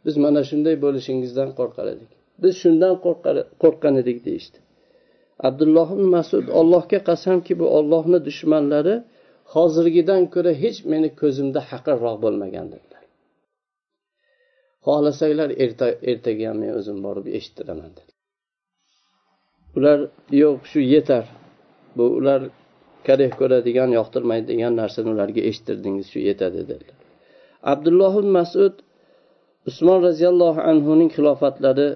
biz 0.06 0.14
mana 0.24 0.40
shunday 0.50 0.76
bo'lishingizdan 0.84 1.50
qo'rqar 1.58 1.86
edik. 1.94 2.10
Biz 2.42 2.54
shundan 2.62 2.94
qo'rqqan 3.62 3.94
edik 4.02 4.18
deyishdi. 4.26 4.58
Abdulloh 5.48 5.88
ibn 5.96 6.06
masud 6.16 6.46
ollohga 6.60 7.00
qasamki 7.10 7.52
bu 7.60 7.66
ollohni 7.78 8.18
dushmanlari 8.28 8.96
hozirgidan 9.54 10.22
ko'ra 10.34 10.52
hech 10.62 10.78
meni 10.92 11.08
ko'zimda 11.20 11.60
haqirroq 11.70 12.16
bo'lmagan 12.24 12.66
dedilar 12.74 12.95
xohlasanglar 14.86 15.50
ertaga 16.12 16.44
ham 16.48 16.58
men 16.62 16.72
o'zim 16.78 16.98
borib 17.06 17.26
eshittiraman 17.38 17.90
dedi. 17.98 18.12
Ular 19.76 19.98
yo'q 20.42 20.58
shu 20.70 20.80
yetar. 20.94 21.24
Bu 21.96 22.04
ular 22.18 22.40
karih 23.08 23.30
ko'radigan 23.40 23.90
yoqtirmaydigan 23.98 24.72
narsani 24.80 25.08
ularga 25.14 25.42
eshittirdingiz 25.50 26.06
shu 26.12 26.20
yetadi 26.28 26.60
dedilar. 26.70 26.98
Abdulloh 27.72 28.14
masud 28.38 28.74
usmon 29.70 29.98
roziyallohu 30.08 30.60
anhuning 30.70 31.10
xilofatlari 31.16 31.88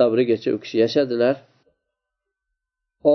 davrigacha 0.00 0.50
u 0.56 0.58
kishi 0.64 0.76
yashadilar. 0.84 1.36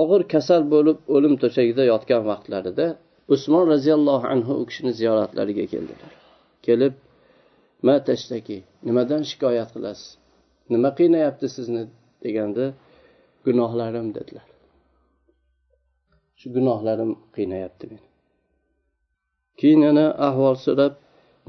Og'ir 0.00 0.22
kasal 0.34 0.62
bo'lib 0.74 0.98
o'lim 1.16 1.34
to'shagida 1.42 1.82
yotgan 1.92 2.22
vaqtlarida 2.30 2.86
usmon 3.34 3.64
roziyallohu 3.72 4.26
anhu 4.34 4.52
u 4.62 4.64
kishini 4.70 4.92
ziyoratlariga 5.00 5.64
keldilar. 5.72 6.10
Kelib 6.66 6.94
ma 7.86 7.94
tashtaki 8.08 8.58
nimadan 8.86 9.22
shikoyat 9.30 9.70
qilasiz? 9.74 10.08
Nima 10.72 10.90
qiynayapti 10.98 11.46
sizni 11.56 11.82
deganda 12.24 12.64
gunohlarim 13.46 14.08
dedilar. 14.16 14.46
Shu 16.38 16.46
gunohlarim 16.56 17.12
qiynayapti 17.36 17.84
meni. 17.90 18.06
Keyin 19.60 19.80
yana 19.88 20.06
ahvol 20.28 20.56
so'rab 20.66 20.94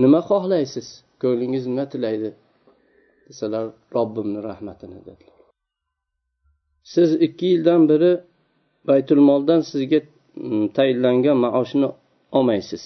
nima 0.03 0.19
xohlaysiz? 0.29 0.87
Ko'nglingiz 1.21 1.63
nima 1.71 1.85
tilaydi? 1.93 2.29
Desalar 3.27 3.65
robbimni 3.95 4.39
rahmatini 4.49 4.99
dedilar. 5.07 5.35
Siz 6.93 7.09
ikki 7.25 7.45
yildan 7.53 7.81
beri 7.91 8.11
baytulmoldan 8.89 9.61
sizga 9.71 9.99
mm, 10.35 10.65
tayinlangan 10.77 11.37
maoshni 11.45 11.87
olmaysiz. 12.37 12.83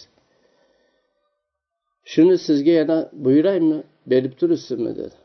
Shuni 2.12 2.36
sizga 2.46 2.74
yana 2.82 2.98
buyuraymi? 3.26 3.80
Berib 4.12 4.34
turibsizmi? 4.40 4.92
dedi. 5.00 5.18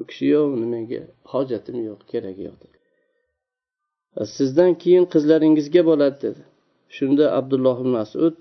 U 0.00 0.02
kishi 0.08 0.26
yo'q 0.36 0.50
nimaga 0.62 1.00
hojatim 1.32 1.78
yo'q 1.88 2.00
keragi 2.10 2.42
yo'q 2.48 2.56
dedi. 2.64 2.78
Sizdan 4.36 4.72
keyin 4.82 5.04
qizlaringizga 5.14 5.82
bo'ladi 5.90 6.18
dedi. 6.26 6.42
Shunda 6.96 7.24
abdulloh 7.38 7.78
masud 7.96 8.34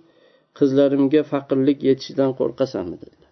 qizlarimga 0.59 1.21
faqirlik 1.31 1.79
yetishidan 1.89 2.31
qo'rqasanmi? 2.39 2.97
dedilar 3.03 3.25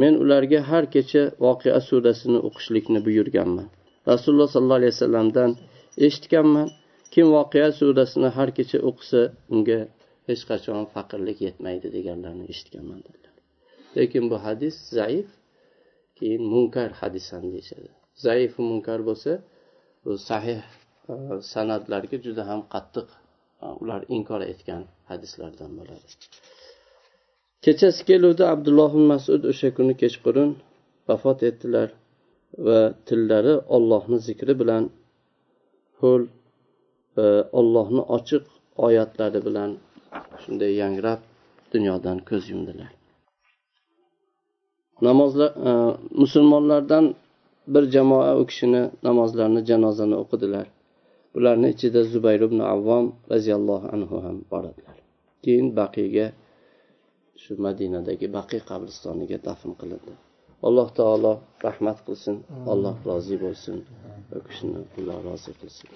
men 0.00 0.14
ularga 0.22 0.60
har 0.70 0.84
kecha 0.94 1.22
voqea 1.44 1.80
surasini 1.88 2.38
o'qishlikni 2.48 3.00
buyurganman. 3.06 3.68
Rasululloh 4.10 4.48
sollallohu 4.54 4.80
alayhi 4.80 4.94
vasallamdan 4.96 5.50
eshitganman. 6.06 6.68
Kim 7.12 7.26
voqea 7.36 7.68
surasini 7.80 8.28
har 8.36 8.48
kecha 8.58 8.78
o'qisa 8.88 9.20
unga 9.54 9.80
hech 10.28 10.42
qachon 10.50 10.82
faqirlik 10.94 11.38
yetmaydi 11.46 11.88
deganlarni 11.96 12.44
eshitganman 12.52 13.00
dedilar. 13.06 13.34
Lekin 13.96 14.24
bu 14.30 14.36
hadis 14.46 14.76
zaif 14.98 15.28
keyin 16.18 16.42
munkar 16.54 16.90
hadis 17.00 17.26
ham 17.32 17.44
deyishadi. 17.54 17.90
Zaif 18.24 18.52
munkar 18.68 19.00
bo'lsa 19.08 19.32
bu 20.04 20.12
sahih 20.28 20.60
e, 21.12 21.14
san'atlarga 21.52 22.16
juda 22.26 22.42
ham 22.50 22.60
qattiq 22.74 23.08
e, 23.64 23.66
ular 23.82 24.00
inkor 24.16 24.40
etgan 24.52 24.82
hadislardan 25.10 25.70
bo'ladi. 25.78 26.08
Kechasi 27.64 28.02
keluvdi 28.10 28.44
abdulloh 28.54 28.92
masud 29.12 29.42
o'sha 29.52 29.68
kuni 29.76 29.94
kechqurun 30.02 30.50
vafot 31.08 31.38
etdilar 31.50 31.88
va 32.66 32.80
tillari 33.08 33.54
ollohni 33.76 34.18
zikri 34.28 34.54
bilan 34.60 34.84
ho'l 36.00 36.22
e, 37.22 37.24
ollohni 37.60 38.02
ochiq 38.16 38.44
oyatlari 38.86 39.40
bilan 39.48 39.70
shunday 40.42 40.72
yangrab 40.82 41.20
dunyodan 41.72 42.18
ko'z 42.28 42.44
yumdilar. 42.52 42.90
Namozlar 45.06 45.50
e, 45.68 45.70
musulmonlardan 46.22 47.04
bir 47.74 47.84
jamoa 47.94 48.30
u 48.40 48.42
kishini 48.50 48.82
namozlarini 49.08 49.62
janozani 49.70 50.16
o'qidilar. 50.22 50.66
Ularni 51.36 51.68
ichida 51.74 52.00
zubayr 52.12 52.40
ibn 52.48 52.60
avvom 52.74 53.06
roziyallohu 53.32 53.86
anhu 53.94 54.16
ham 54.26 54.36
bor 54.50 54.64
edilar. 54.70 54.98
Keyin 55.44 55.68
baqiyga 55.80 56.26
shu 57.42 57.52
madinadagi 57.66 58.26
baqiy 58.38 58.62
qabristoniga 58.70 59.38
dafn 59.46 59.70
qilindi. 59.80 60.14
Alloh 60.66 60.88
taolo 60.98 61.32
rahmat 61.66 61.98
qilsin 62.06 62.36
alloh 62.72 62.96
rozi 63.08 63.36
bo'lsin 63.44 63.76
u 64.36 64.38
kishini 64.46 64.80
alloh 64.98 65.18
rozi 65.28 65.52
qilsin 65.60 65.88